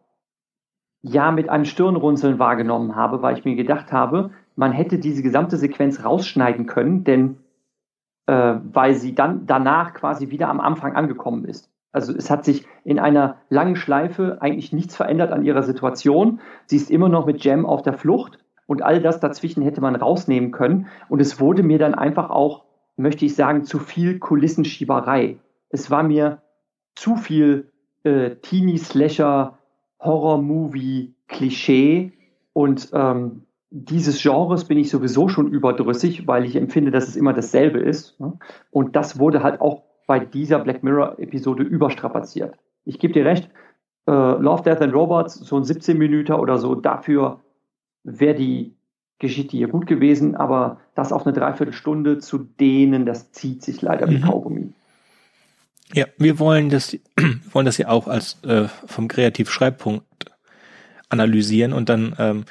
ja 1.01 1.31
mit 1.31 1.49
einem 1.49 1.65
Stirnrunzeln 1.65 2.39
wahrgenommen 2.39 2.95
habe, 2.95 3.21
weil 3.21 3.37
ich 3.37 3.45
mir 3.45 3.55
gedacht 3.55 3.91
habe, 3.91 4.31
man 4.55 4.71
hätte 4.71 4.99
diese 4.99 5.23
gesamte 5.23 5.57
Sequenz 5.57 6.03
rausschneiden 6.03 6.65
können, 6.65 7.03
denn 7.03 7.37
äh, 8.27 8.55
weil 8.71 8.95
sie 8.95 9.13
dann 9.15 9.45
danach 9.45 9.93
quasi 9.93 10.29
wieder 10.29 10.49
am 10.49 10.59
Anfang 10.59 10.95
angekommen 10.95 11.45
ist. 11.45 11.69
Also 11.91 12.13
es 12.15 12.29
hat 12.29 12.45
sich 12.45 12.65
in 12.83 12.99
einer 12.99 13.37
langen 13.49 13.75
Schleife 13.75 14.37
eigentlich 14.41 14.73
nichts 14.73 14.95
verändert 14.95 15.31
an 15.31 15.43
ihrer 15.43 15.63
Situation. 15.63 16.39
Sie 16.65 16.77
ist 16.77 16.89
immer 16.89 17.09
noch 17.09 17.25
mit 17.25 17.43
Jam 17.43 17.65
auf 17.65 17.83
der 17.83 17.93
Flucht 17.93 18.39
und 18.65 18.81
all 18.81 19.01
das 19.01 19.19
dazwischen 19.19 19.63
hätte 19.63 19.81
man 19.81 19.95
rausnehmen 19.95 20.51
können. 20.51 20.87
Und 21.09 21.21
es 21.21 21.39
wurde 21.39 21.63
mir 21.63 21.79
dann 21.79 21.95
einfach 21.95 22.29
auch, 22.29 22.65
möchte 22.95 23.25
ich 23.25 23.35
sagen, 23.35 23.63
zu 23.63 23.79
viel 23.79 24.19
Kulissenschieberei. 24.19 25.37
Es 25.69 25.89
war 25.91 26.03
mir 26.03 26.41
zu 26.95 27.15
viel 27.15 27.71
äh, 28.03 28.35
Teenie-Slasher, 28.35 29.57
Horror-Movie, 29.99 31.15
Klischee 31.27 32.13
und 32.53 32.89
ähm, 32.93 33.43
dieses 33.75 34.21
Genres 34.21 34.65
bin 34.65 34.77
ich 34.77 34.91
sowieso 34.91 35.27
schon 35.29 35.47
überdrüssig, 35.47 36.27
weil 36.27 36.45
ich 36.45 36.55
empfinde, 36.55 36.91
dass 36.91 37.07
es 37.07 37.15
immer 37.15 37.33
dasselbe 37.33 37.79
ist. 37.79 38.19
Ne? 38.19 38.37
Und 38.69 38.95
das 38.95 39.17
wurde 39.17 39.41
halt 39.41 39.61
auch 39.61 39.81
bei 40.05 40.19
dieser 40.19 40.59
Black 40.59 40.83
Mirror-Episode 40.83 41.63
überstrapaziert. 41.63 42.55
Ich 42.85 42.99
gebe 42.99 43.13
dir 43.13 43.25
recht, 43.25 43.49
äh, 44.07 44.11
Love, 44.11 44.61
Death 44.61 44.81
and 44.81 44.93
Robots, 44.93 45.35
so 45.35 45.57
ein 45.57 45.63
17 45.63 45.97
Minuten 45.97 46.33
oder 46.33 46.59
so, 46.59 46.75
dafür 46.75 47.39
wäre 48.03 48.35
die 48.35 48.75
Geschichte 49.19 49.57
hier 49.57 49.67
gut 49.67 49.87
gewesen, 49.87 50.35
aber 50.35 50.81
das 50.95 51.11
auf 51.11 51.25
eine 51.25 51.33
Dreiviertelstunde 51.33 52.19
zu 52.19 52.39
dehnen, 52.39 53.05
das 53.05 53.31
zieht 53.31 53.63
sich 53.63 53.81
leider 53.81 54.09
wie 54.09 54.17
mhm. 54.17 54.23
Kaugummi. 54.23 54.73
Ja, 55.93 56.05
wir 56.17 56.39
wollen 56.39 56.69
das, 56.69 56.97
wollen 57.51 57.65
das 57.65 57.77
ja 57.77 57.89
auch 57.89 58.07
als 58.07 58.41
äh, 58.43 58.67
vom 58.85 59.07
Kreativschreibpunkt 59.07 60.05
analysieren 61.09 61.73
und 61.73 61.89
dann 61.89 62.15
ähm, 62.17 62.45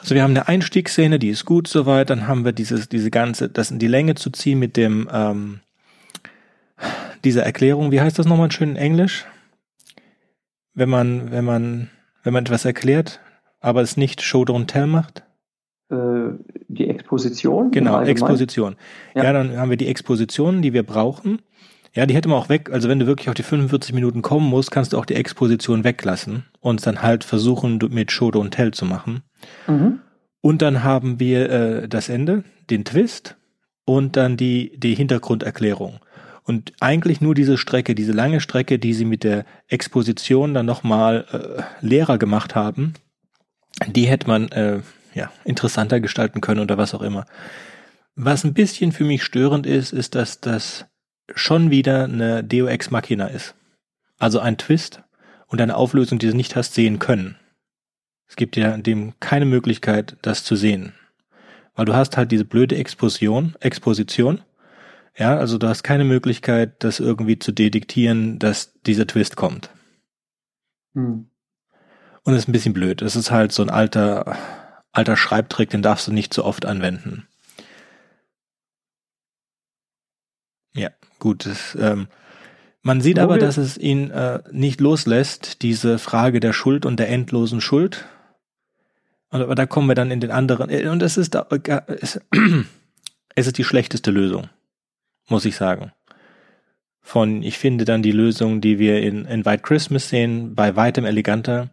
also 0.00 0.14
wir 0.14 0.22
haben 0.22 0.30
eine 0.30 0.48
Einstiegsszene, 0.48 1.18
die 1.18 1.28
ist 1.28 1.44
gut 1.44 1.68
soweit, 1.68 2.08
dann 2.08 2.26
haben 2.26 2.44
wir 2.44 2.52
dieses, 2.52 2.88
diese 2.88 3.10
ganze, 3.10 3.50
das 3.50 3.70
in 3.70 3.78
die 3.78 3.86
Länge 3.86 4.14
zu 4.14 4.30
ziehen 4.30 4.58
mit 4.58 4.76
dem, 4.76 5.08
ähm, 5.12 5.60
dieser 7.22 7.44
Erklärung, 7.44 7.92
wie 7.92 8.00
heißt 8.00 8.18
das 8.18 8.26
nochmal 8.26 8.50
schön 8.50 8.70
in 8.70 8.76
Englisch? 8.76 9.26
Wenn 10.72 10.88
man, 10.88 11.30
wenn 11.30 11.44
man, 11.44 11.90
wenn 12.22 12.32
man 12.32 12.44
etwas 12.44 12.64
erklärt, 12.64 13.20
aber 13.60 13.82
es 13.82 13.96
nicht 13.96 14.22
Show 14.22 14.42
Don't 14.42 14.66
Tell 14.66 14.86
macht? 14.86 15.22
Äh, 15.90 16.30
die 16.68 16.88
Exposition? 16.88 17.70
Genau, 17.70 18.00
Exposition. 18.02 18.76
Ja. 19.14 19.24
ja, 19.24 19.32
dann 19.32 19.56
haben 19.56 19.70
wir 19.70 19.76
die 19.76 19.88
Exposition, 19.88 20.62
die 20.62 20.72
wir 20.72 20.82
brauchen. 20.82 21.40
Ja, 21.92 22.06
die 22.06 22.14
hätte 22.14 22.28
man 22.28 22.38
auch 22.38 22.48
weg, 22.48 22.70
also 22.72 22.88
wenn 22.88 23.00
du 23.00 23.06
wirklich 23.06 23.28
auf 23.28 23.34
die 23.34 23.42
45 23.42 23.92
Minuten 23.92 24.22
kommen 24.22 24.48
musst, 24.48 24.70
kannst 24.70 24.92
du 24.92 24.98
auch 24.98 25.04
die 25.04 25.16
Exposition 25.16 25.82
weglassen 25.82 26.44
und 26.60 26.86
dann 26.86 27.02
halt 27.02 27.24
versuchen, 27.24 27.80
mit 27.90 28.12
Show 28.12 28.28
Don't 28.28 28.50
Tell 28.50 28.70
zu 28.72 28.84
machen. 28.84 29.22
Mhm. 29.66 29.98
Und 30.40 30.62
dann 30.62 30.84
haben 30.84 31.18
wir 31.18 31.50
äh, 31.50 31.88
das 31.88 32.08
Ende, 32.08 32.44
den 32.70 32.84
Twist 32.84 33.36
und 33.84 34.16
dann 34.16 34.36
die, 34.36 34.78
die 34.78 34.94
Hintergrunderklärung. 34.94 35.98
Und 36.44 36.72
eigentlich 36.80 37.20
nur 37.20 37.34
diese 37.34 37.58
Strecke, 37.58 37.96
diese 37.96 38.12
lange 38.12 38.40
Strecke, 38.40 38.78
die 38.78 38.94
sie 38.94 39.04
mit 39.04 39.24
der 39.24 39.44
Exposition 39.66 40.54
dann 40.54 40.66
nochmal 40.66 41.26
äh, 41.32 41.62
leerer 41.84 42.18
gemacht 42.18 42.54
haben, 42.54 42.94
die 43.86 44.06
hätte 44.06 44.26
man 44.26 44.48
äh, 44.50 44.80
ja, 45.14 45.32
interessanter 45.44 46.00
gestalten 46.00 46.40
können 46.40 46.60
oder 46.60 46.78
was 46.78 46.94
auch 46.94 47.02
immer. 47.02 47.26
Was 48.14 48.44
ein 48.44 48.54
bisschen 48.54 48.92
für 48.92 49.04
mich 49.04 49.24
störend 49.24 49.66
ist, 49.66 49.92
ist, 49.92 50.14
dass 50.14 50.40
das 50.40 50.86
schon 51.34 51.70
wieder 51.70 52.04
eine 52.04 52.44
DOX 52.44 52.90
Machina 52.90 53.26
ist. 53.28 53.54
Also 54.18 54.40
ein 54.40 54.58
Twist 54.58 55.02
und 55.46 55.60
eine 55.60 55.76
Auflösung, 55.76 56.18
die 56.18 56.28
du 56.28 56.36
nicht 56.36 56.56
hast 56.56 56.74
sehen 56.74 56.98
können. 56.98 57.36
Es 58.28 58.36
gibt 58.36 58.56
ja 58.56 58.76
dem 58.76 59.14
keine 59.20 59.46
Möglichkeit, 59.46 60.16
das 60.22 60.44
zu 60.44 60.54
sehen. 60.54 60.92
Weil 61.74 61.86
du 61.86 61.94
hast 61.94 62.16
halt 62.16 62.30
diese 62.30 62.44
blöde 62.44 62.76
Exposition, 62.76 63.56
Exposition. 63.60 64.42
Ja, 65.16 65.36
also 65.36 65.58
du 65.58 65.66
hast 65.66 65.82
keine 65.82 66.04
Möglichkeit, 66.04 66.84
das 66.84 67.00
irgendwie 67.00 67.38
zu 67.38 67.52
detektieren, 67.52 68.38
dass 68.38 68.74
dieser 68.82 69.06
Twist 69.06 69.36
kommt. 69.36 69.70
Hm. 70.94 71.29
Und 72.24 72.34
ist 72.34 72.48
ein 72.48 72.52
bisschen 72.52 72.74
blöd. 72.74 73.02
Es 73.02 73.16
ist 73.16 73.30
halt 73.30 73.52
so 73.52 73.62
ein 73.62 73.70
alter, 73.70 74.36
alter 74.92 75.16
Schreibtrick, 75.16 75.70
den 75.70 75.82
darfst 75.82 76.06
du 76.06 76.12
nicht 76.12 76.34
so 76.34 76.44
oft 76.44 76.66
anwenden. 76.66 77.26
Ja, 80.74 80.90
gut. 81.18 81.46
Das, 81.46 81.76
ähm, 81.80 82.08
man 82.82 83.00
sieht 83.00 83.18
aber, 83.18 83.38
dass 83.38 83.56
es 83.56 83.76
ihn 83.76 84.10
äh, 84.10 84.42
nicht 84.52 84.80
loslässt, 84.80 85.62
diese 85.62 85.98
Frage 85.98 86.40
der 86.40 86.52
Schuld 86.52 86.86
und 86.86 86.98
der 86.98 87.08
endlosen 87.08 87.60
Schuld. 87.60 88.06
Aber 89.30 89.54
da 89.54 89.66
kommen 89.66 89.88
wir 89.88 89.94
dann 89.94 90.10
in 90.10 90.20
den 90.20 90.30
anderen. 90.30 90.70
Äh, 90.70 90.88
und 90.88 91.02
es 91.02 91.16
ist, 91.16 91.34
äh, 91.34 91.80
es, 92.00 92.20
es 93.34 93.46
ist 93.46 93.58
die 93.58 93.64
schlechteste 93.64 94.10
Lösung, 94.10 94.48
muss 95.28 95.44
ich 95.44 95.56
sagen. 95.56 95.92
Von, 97.02 97.42
ich 97.42 97.58
finde 97.58 97.84
dann 97.84 98.02
die 98.02 98.12
Lösung, 98.12 98.60
die 98.60 98.78
wir 98.78 99.02
in, 99.02 99.24
in 99.24 99.44
White 99.44 99.62
Christmas 99.62 100.08
sehen, 100.08 100.54
bei 100.54 100.76
weitem 100.76 101.04
eleganter. 101.04 101.70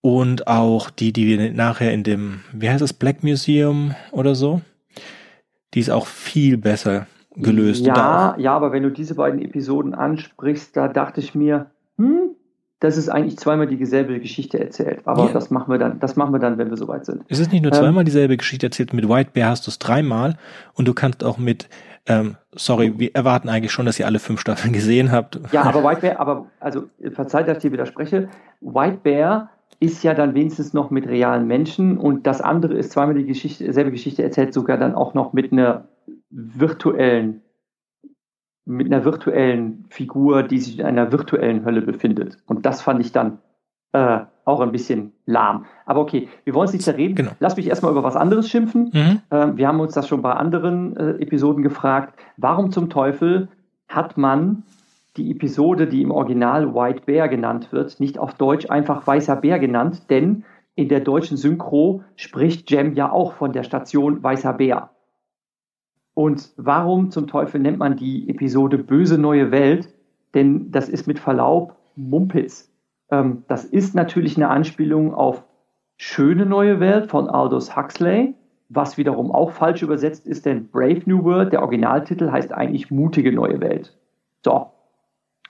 Und 0.00 0.46
auch 0.46 0.90
die, 0.90 1.12
die 1.12 1.26
wir 1.26 1.52
nachher 1.52 1.92
in 1.92 2.04
dem, 2.04 2.40
wie 2.52 2.70
heißt 2.70 2.82
es, 2.82 2.92
Black 2.92 3.24
Museum 3.24 3.94
oder 4.12 4.34
so, 4.34 4.60
die 5.74 5.80
ist 5.80 5.90
auch 5.90 6.06
viel 6.06 6.56
besser 6.56 7.06
gelöst. 7.34 7.84
Ja, 7.84 8.34
ja, 8.38 8.54
aber 8.54 8.72
wenn 8.72 8.82
du 8.82 8.90
diese 8.90 9.14
beiden 9.14 9.40
Episoden 9.40 9.94
ansprichst, 9.94 10.76
da 10.76 10.88
dachte 10.88 11.20
ich 11.20 11.34
mir, 11.34 11.70
hm, 11.96 12.30
das 12.80 12.96
ist 12.96 13.08
eigentlich 13.08 13.38
zweimal 13.38 13.66
dieselbe 13.66 14.20
Geschichte 14.20 14.60
erzählt. 14.60 15.00
Aber 15.04 15.26
ja. 15.26 15.32
das 15.32 15.50
machen 15.50 15.72
wir 15.72 15.78
dann, 15.78 15.98
das 15.98 16.14
machen 16.16 16.32
wir 16.32 16.38
dann, 16.38 16.58
wenn 16.58 16.70
wir 16.70 16.76
soweit 16.76 17.04
sind. 17.06 17.24
Es 17.28 17.40
ist 17.40 17.52
nicht 17.52 17.62
nur 17.62 17.72
ähm, 17.72 17.78
zweimal 17.78 18.04
dieselbe 18.04 18.36
Geschichte 18.36 18.66
erzählt, 18.66 18.92
mit 18.92 19.08
White 19.08 19.30
Bear 19.32 19.50
hast 19.50 19.66
du 19.66 19.70
es 19.70 19.78
dreimal 19.78 20.36
und 20.74 20.86
du 20.86 20.94
kannst 20.94 21.24
auch 21.24 21.38
mit, 21.38 21.68
ähm, 22.06 22.36
sorry, 22.52 22.94
wir 22.96 23.14
erwarten 23.14 23.48
eigentlich 23.48 23.72
schon, 23.72 23.86
dass 23.86 23.98
ihr 23.98 24.06
alle 24.06 24.20
fünf 24.20 24.40
Staffeln 24.40 24.72
gesehen 24.72 25.10
habt. 25.10 25.40
Ja, 25.50 25.62
aber 25.62 25.82
White 25.82 26.02
Bear, 26.02 26.20
aber, 26.20 26.46
also, 26.60 26.84
verzeiht, 27.12 27.48
dass 27.48 27.58
ich 27.58 27.62
dir 27.62 27.72
widerspreche, 27.72 28.28
White 28.60 29.00
Bear 29.02 29.50
ist 29.80 30.02
ja 30.02 30.14
dann 30.14 30.34
wenigstens 30.34 30.74
noch 30.74 30.90
mit 30.90 31.06
realen 31.06 31.46
Menschen 31.46 31.98
und 31.98 32.26
das 32.26 32.40
andere 32.40 32.74
ist 32.74 32.92
zweimal 32.92 33.14
die 33.14 33.26
Geschichte, 33.26 33.72
selbe 33.72 33.92
Geschichte 33.92 34.22
erzählt, 34.22 34.52
sogar 34.52 34.76
dann 34.76 34.94
auch 34.94 35.14
noch 35.14 35.32
mit 35.32 35.52
einer 35.52 35.88
virtuellen, 36.30 37.42
mit 38.64 38.86
einer 38.86 39.04
virtuellen 39.04 39.84
Figur, 39.88 40.42
die 40.42 40.58
sich 40.58 40.78
in 40.78 40.84
einer 40.84 41.12
virtuellen 41.12 41.64
Hölle 41.64 41.82
befindet. 41.82 42.38
Und 42.46 42.66
das 42.66 42.82
fand 42.82 43.00
ich 43.00 43.12
dann 43.12 43.38
äh, 43.92 44.20
auch 44.44 44.60
ein 44.60 44.72
bisschen 44.72 45.12
lahm. 45.26 45.66
Aber 45.86 46.00
okay, 46.00 46.28
wir 46.44 46.54
wollen 46.54 46.66
es 46.66 46.72
nicht 46.72 46.84
zerreden. 46.84 47.14
Genau. 47.14 47.30
Lass 47.38 47.56
mich 47.56 47.68
erstmal 47.68 47.92
über 47.92 48.02
was 48.02 48.16
anderes 48.16 48.48
schimpfen. 48.48 48.90
Mhm. 48.92 49.20
Ähm, 49.30 49.56
wir 49.56 49.68
haben 49.68 49.80
uns 49.80 49.94
das 49.94 50.08
schon 50.08 50.22
bei 50.22 50.32
anderen 50.32 50.96
äh, 50.96 51.10
Episoden 51.22 51.62
gefragt. 51.62 52.18
Warum 52.36 52.72
zum 52.72 52.90
Teufel 52.90 53.48
hat 53.88 54.18
man 54.18 54.64
die 55.18 55.30
Episode, 55.30 55.86
die 55.86 56.02
im 56.02 56.10
Original 56.10 56.74
White 56.74 57.02
Bear 57.06 57.28
genannt 57.28 57.72
wird, 57.72 58.00
nicht 58.00 58.18
auf 58.18 58.34
Deutsch 58.34 58.70
einfach 58.70 59.06
Weißer 59.06 59.36
Bär 59.36 59.58
genannt? 59.58 60.08
Denn 60.10 60.44
in 60.74 60.88
der 60.88 61.00
deutschen 61.00 61.36
Synchro 61.36 62.02
spricht 62.16 62.70
Jem 62.70 62.94
ja 62.94 63.10
auch 63.10 63.32
von 63.34 63.52
der 63.52 63.64
Station 63.64 64.22
Weißer 64.22 64.54
Bär. 64.54 64.90
Und 66.14 66.52
warum 66.56 67.10
zum 67.10 67.26
Teufel 67.26 67.60
nennt 67.60 67.78
man 67.78 67.96
die 67.96 68.28
Episode 68.28 68.78
Böse 68.78 69.18
neue 69.18 69.50
Welt? 69.50 69.88
Denn 70.34 70.70
das 70.70 70.88
ist 70.88 71.06
mit 71.06 71.18
Verlaub 71.18 71.76
Mumpitz. 71.96 72.72
Ähm, 73.10 73.44
das 73.48 73.64
ist 73.64 73.94
natürlich 73.94 74.36
eine 74.36 74.48
Anspielung 74.48 75.14
auf 75.14 75.44
Schöne 75.96 76.46
neue 76.46 76.78
Welt 76.78 77.10
von 77.10 77.28
Aldous 77.28 77.76
Huxley, 77.76 78.34
was 78.68 78.96
wiederum 78.98 79.32
auch 79.32 79.50
falsch 79.50 79.82
übersetzt 79.82 80.28
ist, 80.28 80.46
denn 80.46 80.68
Brave 80.68 81.02
New 81.06 81.24
World, 81.24 81.52
der 81.52 81.60
Originaltitel, 81.60 82.30
heißt 82.30 82.52
eigentlich 82.52 82.90
Mutige 82.90 83.32
neue 83.32 83.60
Welt. 83.60 83.96
So. 84.44 84.70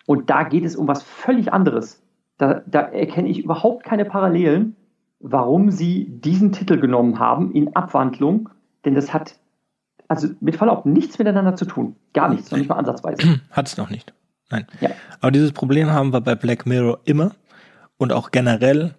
Und 0.08 0.30
da 0.30 0.42
geht 0.44 0.64
es 0.64 0.74
um 0.74 0.88
was 0.88 1.02
völlig 1.02 1.52
anderes. 1.52 2.02
Da, 2.38 2.62
da 2.66 2.80
erkenne 2.80 3.28
ich 3.28 3.44
überhaupt 3.44 3.84
keine 3.84 4.06
Parallelen, 4.06 4.74
warum 5.20 5.70
sie 5.70 6.06
diesen 6.08 6.50
Titel 6.50 6.80
genommen 6.80 7.18
haben 7.18 7.52
in 7.52 7.76
Abwandlung, 7.76 8.48
denn 8.86 8.94
das 8.94 9.12
hat 9.12 9.34
also 10.08 10.28
mit 10.40 10.56
Verlaub 10.56 10.86
nichts 10.86 11.18
miteinander 11.18 11.56
zu 11.56 11.66
tun. 11.66 11.94
Gar 12.14 12.30
nichts, 12.30 12.50
noch 12.50 12.56
nicht 12.56 12.70
mal 12.70 12.76
ansatzweise. 12.76 13.42
Hat 13.50 13.68
es 13.68 13.76
noch 13.76 13.90
nicht. 13.90 14.14
Nein. 14.48 14.66
Ja. 14.80 14.88
Aber 15.20 15.30
dieses 15.30 15.52
Problem 15.52 15.90
haben 15.90 16.14
wir 16.14 16.22
bei 16.22 16.34
Black 16.34 16.64
Mirror 16.64 17.00
immer. 17.04 17.32
Und 17.98 18.14
auch 18.14 18.30
generell 18.30 18.94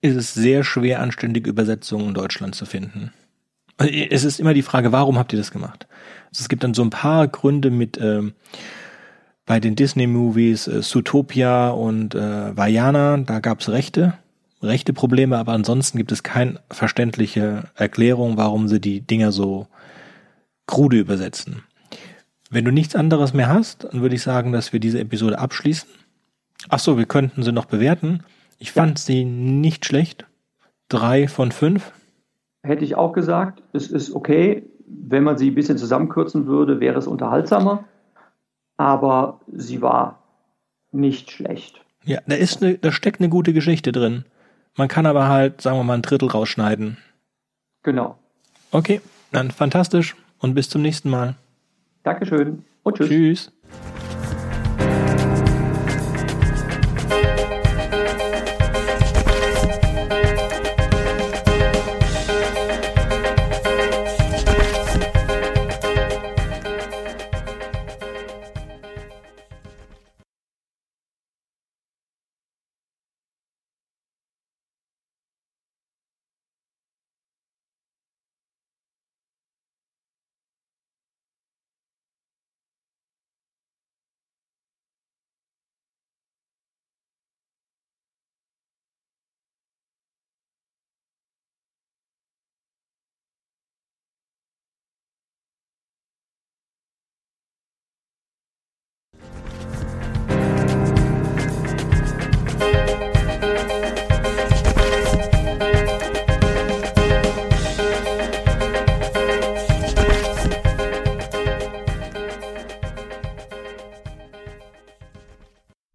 ist 0.00 0.14
es 0.14 0.32
sehr 0.32 0.62
schwer, 0.62 1.00
anständige 1.00 1.50
Übersetzungen 1.50 2.08
in 2.08 2.14
Deutschland 2.14 2.54
zu 2.54 2.66
finden. 2.66 3.12
Also, 3.78 3.92
es 3.92 4.22
ist 4.22 4.38
immer 4.38 4.54
die 4.54 4.62
Frage, 4.62 4.92
warum 4.92 5.18
habt 5.18 5.32
ihr 5.32 5.40
das 5.40 5.50
gemacht? 5.50 5.88
Also 6.30 6.42
es 6.42 6.48
gibt 6.48 6.62
dann 6.62 6.74
so 6.74 6.82
ein 6.82 6.90
paar 6.90 7.26
Gründe 7.26 7.72
mit 7.72 7.98
ähm, 8.00 8.34
bei 9.46 9.60
den 9.60 9.74
Disney-Movies 9.76 10.68
äh, 10.68 10.82
Zootopia 10.82 11.70
und 11.70 12.14
äh, 12.14 12.56
Vajana, 12.56 13.18
da 13.18 13.40
gab 13.40 13.60
es 13.60 13.68
Rechte, 13.68 14.14
rechte 14.62 14.92
Probleme, 14.92 15.36
aber 15.38 15.52
ansonsten 15.52 15.98
gibt 15.98 16.12
es 16.12 16.22
keine 16.22 16.60
verständliche 16.70 17.64
Erklärung, 17.74 18.36
warum 18.36 18.68
sie 18.68 18.80
die 18.80 19.00
Dinger 19.00 19.32
so 19.32 19.66
krude 20.66 20.98
übersetzen. 20.98 21.62
Wenn 22.50 22.64
du 22.64 22.70
nichts 22.70 22.94
anderes 22.94 23.32
mehr 23.32 23.48
hast, 23.48 23.84
dann 23.84 24.02
würde 24.02 24.14
ich 24.14 24.22
sagen, 24.22 24.52
dass 24.52 24.72
wir 24.72 24.80
diese 24.80 25.00
Episode 25.00 25.38
abschließen. 25.38 25.88
Ach 26.68 26.78
so, 26.78 26.98
wir 26.98 27.06
könnten 27.06 27.42
sie 27.42 27.52
noch 27.52 27.64
bewerten. 27.64 28.22
Ich 28.58 28.72
fand 28.72 28.98
ja. 28.98 29.04
sie 29.04 29.24
nicht 29.24 29.84
schlecht. 29.84 30.26
Drei 30.88 31.26
von 31.26 31.50
fünf. 31.50 31.92
Hätte 32.62 32.84
ich 32.84 32.94
auch 32.94 33.12
gesagt, 33.12 33.62
es 33.72 33.90
ist 33.90 34.14
okay. 34.14 34.64
Wenn 34.86 35.24
man 35.24 35.38
sie 35.38 35.50
ein 35.50 35.54
bisschen 35.54 35.78
zusammenkürzen 35.78 36.46
würde, 36.46 36.78
wäre 36.78 36.98
es 36.98 37.06
unterhaltsamer. 37.06 37.84
Aber 38.76 39.40
sie 39.46 39.82
war 39.82 40.22
nicht 40.90 41.30
schlecht. 41.30 41.80
Ja, 42.04 42.20
da 42.26 42.34
ist 42.34 42.62
eine, 42.62 42.78
da 42.78 42.92
steckt 42.92 43.20
eine 43.20 43.28
gute 43.28 43.52
Geschichte 43.52 43.92
drin. 43.92 44.24
Man 44.76 44.88
kann 44.88 45.06
aber 45.06 45.28
halt, 45.28 45.60
sagen 45.60 45.76
wir 45.78 45.84
mal, 45.84 45.94
ein 45.94 46.02
Drittel 46.02 46.28
rausschneiden. 46.28 46.96
Genau. 47.82 48.18
Okay, 48.70 49.00
dann 49.30 49.50
fantastisch 49.50 50.16
und 50.38 50.54
bis 50.54 50.68
zum 50.68 50.82
nächsten 50.82 51.10
Mal. 51.10 51.34
Dankeschön 52.02 52.64
und 52.82 52.96
tschüss. 52.96 53.08
Tschüss. 53.08 53.52